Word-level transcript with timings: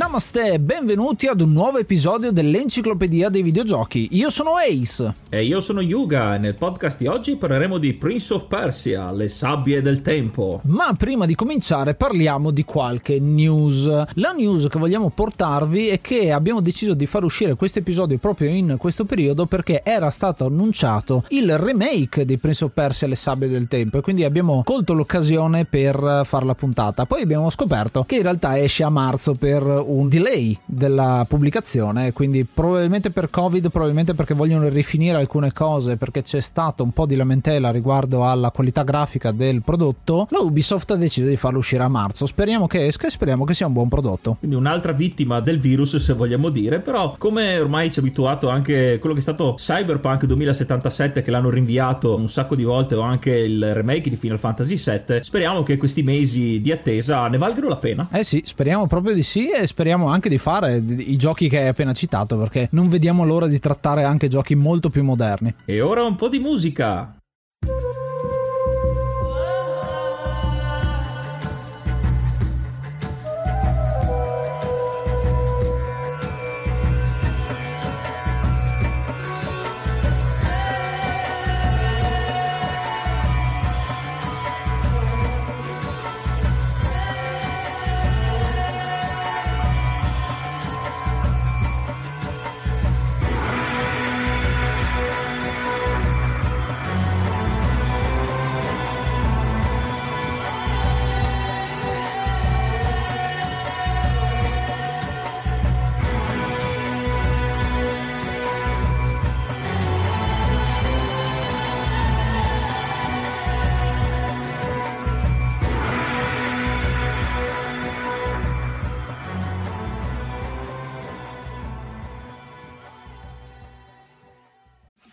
Namaste 0.00 0.54
e 0.54 0.58
benvenuti 0.58 1.26
ad 1.26 1.42
un 1.42 1.52
nuovo 1.52 1.76
episodio 1.76 2.32
dell'Enciclopedia 2.32 3.28
dei 3.28 3.42
Videogiochi. 3.42 4.08
Io 4.12 4.30
sono 4.30 4.52
Ace. 4.56 5.12
E 5.28 5.44
io 5.44 5.60
sono 5.60 5.82
Yuga 5.82 6.36
e 6.36 6.38
nel 6.38 6.54
podcast 6.54 6.96
di 6.96 7.06
oggi 7.06 7.36
parleremo 7.36 7.76
di 7.76 7.92
Prince 7.92 8.32
of 8.32 8.46
Persia, 8.46 9.12
le 9.12 9.28
sabbie 9.28 9.82
del 9.82 10.00
tempo. 10.00 10.62
Ma 10.64 10.94
prima 10.96 11.26
di 11.26 11.34
cominciare 11.34 11.94
parliamo 11.94 12.50
di 12.50 12.64
qualche 12.64 13.20
news. 13.20 13.84
La 14.14 14.32
news 14.32 14.68
che 14.70 14.78
vogliamo 14.78 15.10
portarvi 15.10 15.88
è 15.88 16.00
che 16.00 16.32
abbiamo 16.32 16.62
deciso 16.62 16.94
di 16.94 17.04
far 17.04 17.24
uscire 17.24 17.54
questo 17.54 17.80
episodio 17.80 18.16
proprio 18.16 18.48
in 18.48 18.76
questo 18.78 19.04
periodo 19.04 19.44
perché 19.44 19.82
era 19.84 20.08
stato 20.08 20.46
annunciato 20.46 21.24
il 21.28 21.58
remake 21.58 22.24
di 22.24 22.38
Prince 22.38 22.64
of 22.64 22.70
Persia, 22.72 23.06
le 23.06 23.16
sabbie 23.16 23.48
del 23.48 23.68
tempo 23.68 23.98
e 23.98 24.00
quindi 24.00 24.24
abbiamo 24.24 24.62
colto 24.64 24.94
l'occasione 24.94 25.66
per 25.66 26.22
fare 26.24 26.46
la 26.46 26.54
puntata. 26.54 27.04
Poi 27.04 27.20
abbiamo 27.20 27.50
scoperto 27.50 28.04
che 28.04 28.16
in 28.16 28.22
realtà 28.22 28.58
esce 28.58 28.82
a 28.82 28.88
marzo 28.88 29.34
per 29.34 29.88
un 29.90 30.08
delay 30.08 30.56
della 30.64 31.24
pubblicazione, 31.28 32.12
quindi 32.12 32.44
probabilmente 32.44 33.10
per 33.10 33.30
Covid, 33.30 33.70
probabilmente 33.70 34.14
perché 34.14 34.34
vogliono 34.34 34.68
rifinire 34.68 35.16
alcune 35.16 35.52
cose, 35.52 35.96
perché 35.96 36.22
c'è 36.22 36.40
stato 36.40 36.82
un 36.82 36.92
po' 36.92 37.06
di 37.06 37.16
lamentela 37.16 37.70
riguardo 37.70 38.26
alla 38.26 38.50
qualità 38.50 38.82
grafica 38.82 39.32
del 39.32 39.62
prodotto, 39.62 40.26
la 40.30 40.38
Ubisoft 40.38 40.90
ha 40.92 40.96
deciso 40.96 41.26
di 41.26 41.36
farlo 41.36 41.58
uscire 41.58 41.82
a 41.82 41.88
marzo. 41.88 42.26
Speriamo 42.26 42.66
che 42.66 42.86
esca 42.86 43.06
e 43.06 43.10
speriamo 43.10 43.44
che 43.44 43.54
sia 43.54 43.66
un 43.66 43.72
buon 43.72 43.88
prodotto. 43.88 44.36
Quindi 44.38 44.56
un'altra 44.56 44.92
vittima 44.92 45.40
del 45.40 45.58
virus, 45.58 45.96
se 45.96 46.12
vogliamo 46.12 46.48
dire, 46.48 46.80
però 46.80 47.16
come 47.18 47.58
ormai 47.58 47.90
ci 47.90 47.98
è 47.98 48.02
abituato 48.02 48.48
anche 48.48 48.98
quello 48.98 49.14
che 49.14 49.20
è 49.20 49.24
stato 49.24 49.54
Cyberpunk 49.54 50.24
2077 50.24 51.22
che 51.22 51.30
l'hanno 51.30 51.50
rinviato 51.50 52.14
un 52.14 52.28
sacco 52.28 52.54
di 52.54 52.64
volte 52.64 52.94
o 52.94 53.00
anche 53.00 53.30
il 53.30 53.74
remake 53.74 54.08
di 54.08 54.16
Final 54.16 54.38
Fantasy 54.38 54.76
VII, 54.76 55.22
speriamo 55.22 55.62
che 55.62 55.76
questi 55.76 56.02
mesi 56.02 56.60
di 56.60 56.72
attesa 56.72 57.26
ne 57.28 57.38
valgano 57.38 57.68
la 57.68 57.76
pena. 57.76 58.08
Eh 58.12 58.24
sì, 58.24 58.42
speriamo 58.44 58.86
proprio 58.86 59.14
di 59.14 59.22
sì 59.22 59.50
e 59.50 59.66
speriamo 59.66 59.78
anche 60.08 60.28
di 60.28 60.38
fare 60.38 60.76
i 60.76 61.16
giochi 61.16 61.48
che 61.48 61.60
hai 61.60 61.68
appena 61.68 61.92
citato 61.92 62.36
perché 62.36 62.68
non 62.72 62.88
vediamo 62.88 63.24
l'ora 63.24 63.46
di 63.46 63.58
trattare 63.58 64.04
anche 64.04 64.28
giochi 64.28 64.54
molto 64.54 64.90
più 64.90 65.02
moderni. 65.02 65.54
E 65.64 65.80
ora 65.80 66.04
un 66.04 66.16
po' 66.16 66.28
di 66.28 66.38
musica. 66.38 67.14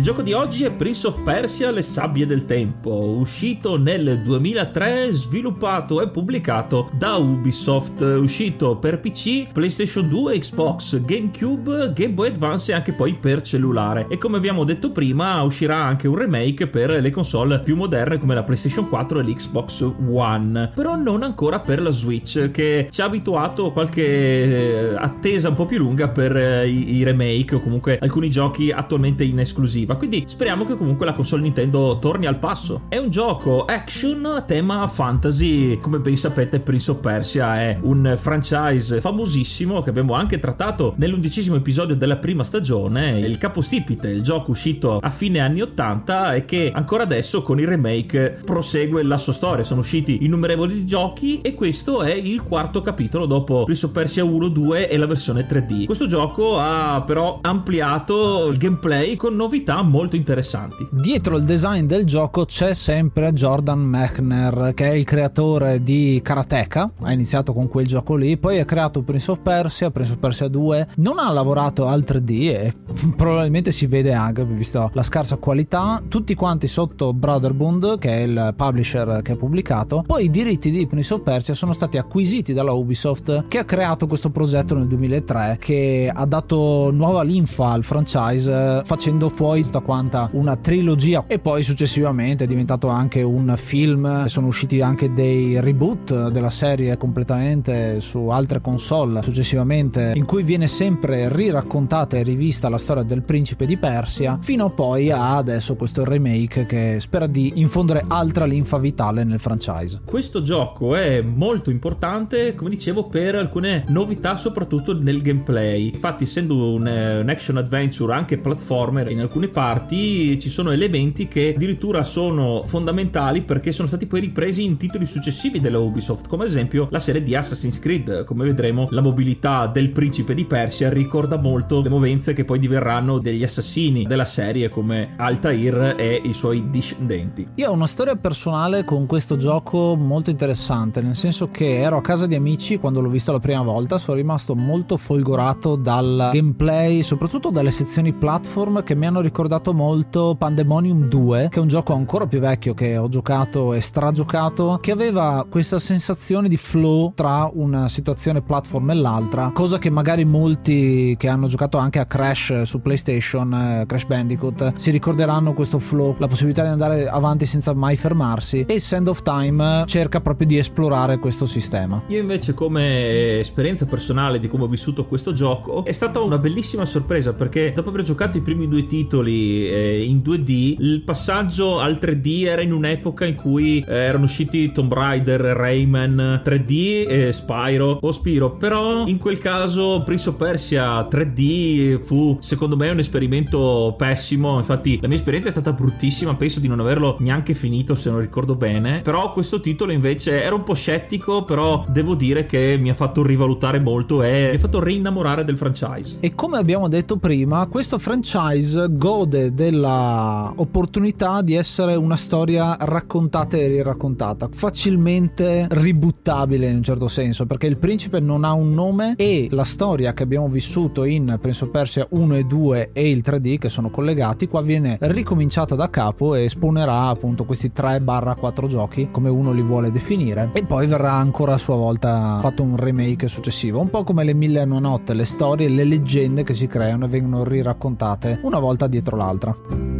Il 0.00 0.06
gioco 0.06 0.22
di 0.22 0.32
oggi 0.32 0.64
è 0.64 0.70
Prince 0.70 1.08
of 1.08 1.22
Persia 1.22 1.70
Le 1.70 1.82
sabbie 1.82 2.24
del 2.24 2.46
tempo, 2.46 2.90
uscito 2.90 3.76
nel 3.76 4.22
2003, 4.22 5.12
sviluppato 5.12 6.00
e 6.00 6.08
pubblicato 6.08 6.88
da 6.94 7.16
Ubisoft, 7.16 8.00
uscito 8.00 8.76
per 8.76 8.98
PC, 8.98 9.48
PlayStation 9.52 10.08
2, 10.08 10.38
Xbox, 10.38 11.04
GameCube, 11.04 11.92
Game 11.92 12.14
Boy 12.14 12.28
Advance 12.28 12.72
e 12.72 12.74
anche 12.74 12.94
poi 12.94 13.12
per 13.12 13.42
cellulare. 13.42 14.06
E 14.08 14.16
come 14.16 14.38
abbiamo 14.38 14.64
detto 14.64 14.90
prima, 14.90 15.42
uscirà 15.42 15.76
anche 15.76 16.08
un 16.08 16.16
remake 16.16 16.66
per 16.66 16.92
le 16.92 17.10
console 17.10 17.60
più 17.60 17.76
moderne 17.76 18.18
come 18.18 18.34
la 18.34 18.42
PlayStation 18.42 18.88
4 18.88 19.20
e 19.20 19.22
l'Xbox 19.22 19.92
One, 20.10 20.70
però 20.74 20.96
non 20.96 21.22
ancora 21.22 21.60
per 21.60 21.82
la 21.82 21.90
Switch, 21.90 22.50
che 22.50 22.88
ci 22.90 23.02
ha 23.02 23.04
abituato 23.04 23.66
a 23.66 23.72
qualche 23.72 24.02
eh, 24.02 24.94
attesa 24.96 25.50
un 25.50 25.56
po' 25.56 25.66
più 25.66 25.76
lunga 25.76 26.08
per 26.08 26.34
eh, 26.34 26.66
i, 26.66 26.96
i 26.96 27.02
remake 27.04 27.56
o 27.56 27.60
comunque 27.60 27.98
alcuni 28.00 28.30
giochi 28.30 28.70
attualmente 28.70 29.24
in 29.24 29.38
esclusiva 29.40 29.88
esclusiva. 29.90 29.96
Quindi 29.96 30.24
speriamo 30.26 30.64
che 30.64 30.76
comunque 30.76 31.06
la 31.06 31.14
console 31.14 31.42
Nintendo 31.42 31.98
torni 31.98 32.26
al 32.26 32.38
passo. 32.38 32.82
È 32.88 32.96
un 32.96 33.10
gioco 33.10 33.64
action 33.64 34.24
a 34.26 34.42
tema 34.42 34.86
fantasy. 34.86 35.78
Come 35.80 35.98
ben 35.98 36.16
sapete, 36.16 36.60
Prince 36.60 36.90
of 36.90 37.00
Persia 37.00 37.60
è 37.60 37.78
un 37.80 38.14
franchise 38.16 39.00
famosissimo 39.00 39.82
che 39.82 39.90
abbiamo 39.90 40.14
anche 40.14 40.38
trattato 40.38 40.94
nell'undicesimo 40.96 41.56
episodio 41.56 41.96
della 41.96 42.16
prima 42.16 42.44
stagione. 42.44 43.18
Il 43.18 43.38
capostipite, 43.38 44.08
il 44.08 44.22
gioco 44.22 44.50
uscito 44.50 44.98
a 44.98 45.10
fine 45.10 45.40
anni 45.40 45.62
80 45.62 46.34
e 46.34 46.44
che 46.44 46.70
ancora 46.74 47.02
adesso 47.02 47.42
con 47.42 47.58
il 47.60 47.66
remake 47.66 48.42
prosegue 48.44 49.02
la 49.02 49.18
sua 49.18 49.32
storia. 49.32 49.64
Sono 49.64 49.80
usciti 49.80 50.24
innumerevoli 50.24 50.84
giochi 50.84 51.40
e 51.40 51.54
questo 51.54 52.02
è 52.02 52.12
il 52.12 52.42
quarto 52.42 52.82
capitolo 52.82 53.26
dopo 53.26 53.64
Prince 53.64 53.86
of 53.86 53.92
Persia 53.92 54.24
1, 54.24 54.48
2 54.48 54.88
e 54.88 54.96
la 54.96 55.06
versione 55.06 55.46
3D. 55.46 55.84
Questo 55.86 56.06
gioco 56.06 56.58
ha 56.58 57.02
però 57.06 57.38
ampliato 57.42 58.48
il 58.48 58.56
gameplay 58.56 59.16
con 59.16 59.34
novità 59.34 59.79
molto 59.82 60.16
interessanti. 60.16 60.86
Dietro 60.90 61.36
il 61.36 61.44
design 61.44 61.86
del 61.86 62.04
gioco 62.04 62.44
c'è 62.44 62.74
sempre 62.74 63.32
Jordan 63.32 63.80
Mechner, 63.80 64.72
che 64.74 64.90
è 64.90 64.94
il 64.94 65.04
creatore 65.04 65.82
di 65.82 66.20
Karateka, 66.22 66.92
ha 67.02 67.12
iniziato 67.12 67.52
con 67.52 67.68
quel 67.68 67.86
gioco 67.86 68.16
lì, 68.16 68.36
poi 68.36 68.58
ha 68.58 68.64
creato 68.64 69.02
Prince 69.02 69.30
of 69.30 69.40
Persia, 69.40 69.90
Prince 69.90 70.12
of 70.12 70.18
Persia 70.18 70.48
2, 70.48 70.88
non 70.96 71.18
ha 71.18 71.30
lavorato 71.30 71.86
al 71.86 72.04
3D 72.06 72.30
e 72.30 72.74
probabilmente 73.16 73.70
si 73.70 73.86
vede 73.86 74.12
anche, 74.12 74.44
visto 74.44 74.90
la 74.92 75.02
scarsa 75.02 75.36
qualità, 75.36 76.02
tutti 76.08 76.34
quanti 76.34 76.66
sotto 76.66 77.12
Brotherbund, 77.12 77.98
che 77.98 78.10
è 78.10 78.20
il 78.20 78.54
publisher 78.56 79.20
che 79.22 79.32
ha 79.32 79.36
pubblicato, 79.36 80.04
poi 80.06 80.24
i 80.24 80.30
diritti 80.30 80.70
di 80.70 80.86
Prince 80.86 81.14
of 81.14 81.22
Persia 81.22 81.54
sono 81.54 81.72
stati 81.72 81.98
acquisiti 81.98 82.52
dalla 82.52 82.72
Ubisoft, 82.72 83.46
che 83.48 83.58
ha 83.58 83.64
creato 83.64 84.06
questo 84.06 84.30
progetto 84.30 84.74
nel 84.74 84.86
2003, 84.86 85.56
che 85.60 86.10
ha 86.12 86.24
dato 86.26 86.90
nuova 86.92 87.22
linfa 87.22 87.68
al 87.68 87.84
franchise, 87.84 88.82
facendo 88.84 89.28
fuori 89.28 89.68
tutta 89.70 89.80
quanta 89.80 90.28
una 90.32 90.56
trilogia 90.56 91.24
e 91.28 91.38
poi 91.38 91.62
successivamente 91.62 92.44
è 92.44 92.46
diventato 92.48 92.88
anche 92.88 93.22
un 93.22 93.54
film, 93.56 94.24
sono 94.24 94.48
usciti 94.48 94.80
anche 94.80 95.12
dei 95.12 95.60
reboot 95.60 96.28
della 96.30 96.50
serie 96.50 96.96
completamente 96.96 98.00
su 98.00 98.26
altre 98.28 98.60
console 98.60 99.22
successivamente, 99.22 100.12
in 100.16 100.24
cui 100.24 100.42
viene 100.42 100.66
sempre 100.66 101.28
riraccontata 101.32 102.16
e 102.16 102.24
rivista 102.24 102.68
la 102.68 102.78
storia 102.78 103.04
del 103.04 103.22
principe 103.22 103.64
di 103.64 103.76
Persia, 103.76 104.38
fino 104.42 104.70
poi 104.70 105.12
a 105.12 105.36
adesso 105.36 105.76
questo 105.76 106.04
remake 106.04 106.66
che 106.66 106.96
spera 106.98 107.28
di 107.28 107.52
infondere 107.56 108.04
altra 108.08 108.46
linfa 108.46 108.78
vitale 108.78 109.22
nel 109.22 109.38
franchise. 109.38 110.00
Questo 110.04 110.42
gioco 110.42 110.96
è 110.96 111.22
molto 111.22 111.70
importante, 111.70 112.56
come 112.56 112.70
dicevo, 112.70 113.06
per 113.06 113.36
alcune 113.36 113.84
novità, 113.88 114.36
soprattutto 114.36 114.98
nel 114.98 115.22
gameplay. 115.22 115.90
Infatti, 115.92 116.24
essendo 116.24 116.72
un, 116.72 116.86
un 116.86 117.28
action 117.28 117.56
adventure 117.56 118.14
anche 118.14 118.38
platformer 118.38 119.10
in 119.10 119.20
alcune 119.20 119.48
parti, 119.50 120.38
ci 120.38 120.48
sono 120.48 120.70
elementi 120.70 121.28
che 121.28 121.52
addirittura 121.54 122.04
sono 122.04 122.62
fondamentali 122.64 123.42
perché 123.42 123.72
sono 123.72 123.88
stati 123.88 124.06
poi 124.06 124.20
ripresi 124.20 124.64
in 124.64 124.76
titoli 124.76 125.06
successivi 125.06 125.60
della 125.60 125.78
Ubisoft, 125.78 126.28
come 126.28 126.44
ad 126.44 126.48
esempio 126.48 126.88
la 126.90 126.98
serie 127.00 127.22
di 127.22 127.34
Assassin's 127.34 127.78
Creed. 127.78 128.24
Come 128.24 128.44
vedremo, 128.44 128.86
la 128.90 129.00
mobilità 129.00 129.66
del 129.66 129.90
principe 129.90 130.34
di 130.34 130.44
Persia 130.44 130.88
ricorda 130.88 131.36
molto 131.36 131.82
le 131.82 131.88
movenze 131.88 132.32
che 132.32 132.44
poi 132.44 132.58
diverranno 132.58 133.18
degli 133.18 133.42
assassini 133.42 134.04
della 134.04 134.24
serie 134.24 134.68
come 134.68 135.14
Altair 135.16 135.96
e 135.98 136.20
i 136.24 136.32
suoi 136.32 136.70
discendenti. 136.70 137.46
Io 137.56 137.70
ho 137.70 137.72
una 137.72 137.86
storia 137.86 138.16
personale 138.16 138.84
con 138.84 139.06
questo 139.06 139.36
gioco 139.36 139.96
molto 139.96 140.30
interessante, 140.30 141.02
nel 141.02 141.16
senso 141.16 141.50
che 141.50 141.80
ero 141.80 141.96
a 141.96 142.02
casa 142.02 142.26
di 142.26 142.34
amici 142.34 142.78
quando 142.78 143.00
l'ho 143.00 143.10
visto 143.10 143.32
la 143.32 143.40
prima 143.40 143.62
volta, 143.62 143.98
sono 143.98 144.16
rimasto 144.16 144.54
molto 144.54 144.96
folgorato 144.96 145.76
dal 145.76 146.30
gameplay, 146.32 147.02
soprattutto 147.02 147.50
dalle 147.50 147.70
sezioni 147.70 148.12
platform 148.12 148.82
che 148.82 148.94
mi 148.94 149.06
hanno 149.06 149.20
ricordato 149.20 149.38
molto 149.72 150.34
Pandemonium 150.36 151.08
2, 151.08 151.48
che 151.50 151.58
è 151.58 151.62
un 151.62 151.68
gioco 151.68 151.94
ancora 151.94 152.26
più 152.26 152.40
vecchio 152.40 152.74
che 152.74 152.96
ho 152.96 153.08
giocato 153.08 153.72
e 153.72 153.80
stragiocato, 153.80 154.78
che 154.82 154.92
aveva 154.92 155.46
questa 155.48 155.78
sensazione 155.78 156.48
di 156.48 156.56
flow 156.56 157.12
tra 157.14 157.48
una 157.52 157.88
situazione 157.88 158.42
platform 158.42 158.90
e 158.90 158.94
l'altra, 158.94 159.50
cosa 159.54 159.78
che 159.78 159.88
magari 159.88 160.24
molti 160.24 161.14
che 161.16 161.28
hanno 161.28 161.46
giocato 161.46 161.78
anche 161.78 161.98
a 161.98 162.04
Crash 162.04 162.62
su 162.62 162.82
PlayStation, 162.82 163.52
eh, 163.54 163.84
Crash 163.86 164.04
Bandicoot, 164.04 164.74
si 164.74 164.90
ricorderanno 164.90 165.54
questo 165.54 165.78
flow, 165.78 166.14
la 166.18 166.28
possibilità 166.28 166.62
di 166.62 166.68
andare 166.68 167.08
avanti 167.08 167.46
senza 167.46 167.72
mai 167.72 167.96
fermarsi 167.96 168.64
e 168.66 168.80
Sand 168.80 169.08
of 169.08 169.22
Time 169.22 169.84
cerca 169.86 170.20
proprio 170.20 170.46
di 170.46 170.58
esplorare 170.58 171.18
questo 171.18 171.46
sistema. 171.46 172.02
Io 172.08 172.18
invece 172.18 172.52
come 172.52 173.38
esperienza 173.38 173.86
personale 173.86 174.38
di 174.38 174.48
come 174.48 174.64
ho 174.64 174.68
vissuto 174.68 175.06
questo 175.06 175.32
gioco 175.32 175.84
è 175.84 175.92
stata 175.92 176.20
una 176.20 176.38
bellissima 176.38 176.84
sorpresa 176.84 177.32
perché 177.32 177.72
dopo 177.72 177.88
aver 177.88 178.02
giocato 178.02 178.36
i 178.36 178.40
primi 178.40 178.68
due 178.68 178.86
titoli 178.86 179.29
eh, 179.30 180.02
in 180.02 180.18
2D, 180.18 180.76
il 180.78 181.02
passaggio 181.02 181.80
al 181.80 181.98
3D 182.00 182.46
era 182.46 182.62
in 182.62 182.72
un'epoca 182.72 183.24
in 183.24 183.34
cui 183.34 183.84
eh, 183.86 183.94
erano 183.94 184.24
usciti 184.24 184.72
Tomb 184.72 184.92
Raider, 184.92 185.40
Rayman 185.40 186.42
3D 186.44 187.06
e 187.08 187.32
Spyro 187.32 187.98
o 188.00 188.12
Spiro, 188.12 188.56
però 188.56 189.06
in 189.06 189.18
quel 189.18 189.38
caso 189.38 190.02
Prince 190.04 190.28
of 190.28 190.36
Persia 190.36 191.06
3D 191.08 192.02
fu 192.02 192.38
secondo 192.40 192.76
me 192.76 192.90
un 192.90 192.98
esperimento 192.98 193.94
pessimo, 193.96 194.58
infatti 194.58 194.98
la 195.00 195.08
mia 195.08 195.16
esperienza 195.16 195.48
è 195.48 195.52
stata 195.52 195.72
bruttissima, 195.72 196.34
penso 196.34 196.60
di 196.60 196.68
non 196.68 196.80
averlo 196.80 197.16
neanche 197.20 197.54
finito 197.54 197.94
se 197.94 198.10
non 198.10 198.20
ricordo 198.20 198.54
bene, 198.54 199.00
però 199.02 199.32
questo 199.32 199.60
titolo 199.60 199.92
invece 199.92 200.42
era 200.42 200.54
un 200.54 200.62
po' 200.62 200.74
scettico, 200.74 201.44
però 201.44 201.84
devo 201.88 202.14
dire 202.14 202.46
che 202.46 202.76
mi 202.80 202.90
ha 202.90 202.94
fatto 202.94 203.22
rivalutare 203.22 203.80
molto 203.80 204.22
e 204.22 204.48
mi 204.50 204.56
ha 204.56 204.58
fatto 204.58 204.82
rinnamorare 204.82 205.44
del 205.44 205.56
franchise. 205.56 206.18
E 206.20 206.34
come 206.34 206.58
abbiamo 206.58 206.88
detto 206.88 207.16
prima, 207.16 207.66
questo 207.66 207.98
franchise 207.98 208.86
gode 209.20 209.52
della 209.52 210.50
opportunità 210.56 211.42
di 211.42 211.54
essere 211.54 211.94
una 211.94 212.16
storia 212.16 212.76
raccontata 212.80 213.56
e 213.58 213.66
riraccontata, 213.68 214.48
facilmente 214.50 215.66
ributtabile 215.68 216.68
in 216.68 216.76
un 216.76 216.82
certo 216.82 217.06
senso, 217.06 217.44
perché 217.44 217.66
il 217.66 217.76
principe 217.76 218.18
non 218.20 218.44
ha 218.44 218.52
un 218.52 218.72
nome 218.72 219.14
e 219.16 219.48
la 219.50 219.64
storia 219.64 220.14
che 220.14 220.22
abbiamo 220.22 220.48
vissuto 220.48 221.04
in 221.04 221.36
Prince 221.38 221.64
of 221.64 221.70
Persia 221.70 222.06
1 222.08 222.36
e 222.36 222.44
2 222.44 222.90
e 222.94 223.10
il 223.10 223.22
3D 223.22 223.58
che 223.58 223.68
sono 223.68 223.90
collegati, 223.90 224.48
qua 224.48 224.62
viene 224.62 224.96
ricominciata 225.00 225.74
da 225.74 225.90
capo 225.90 226.34
e 226.34 226.48
spawnerà 226.48 227.08
appunto 227.08 227.44
questi 227.44 227.72
3-4 227.76 228.66
giochi 228.68 229.08
come 229.10 229.28
uno 229.28 229.52
li 229.52 229.62
vuole 229.62 229.90
definire 229.90 230.48
e 230.54 230.64
poi 230.64 230.86
verrà 230.86 231.12
ancora 231.12 231.54
a 231.54 231.58
sua 231.58 231.76
volta 231.76 232.38
fatto 232.40 232.62
un 232.62 232.76
remake 232.76 233.28
successivo, 233.28 233.80
un 233.80 233.90
po' 233.90 234.02
come 234.02 234.24
le 234.24 234.32
mille 234.32 234.60
e 234.60 234.64
una 234.64 234.78
notte, 234.78 235.12
le 235.12 235.26
storie, 235.26 235.68
le 235.68 235.84
leggende 235.84 236.42
che 236.42 236.54
si 236.54 236.66
creano 236.66 237.04
e 237.04 237.08
vengono 237.08 237.44
riraccontate 237.44 238.38
una 238.44 238.58
volta 238.58 238.86
dietro 238.86 239.08
l'altra. 239.16 239.99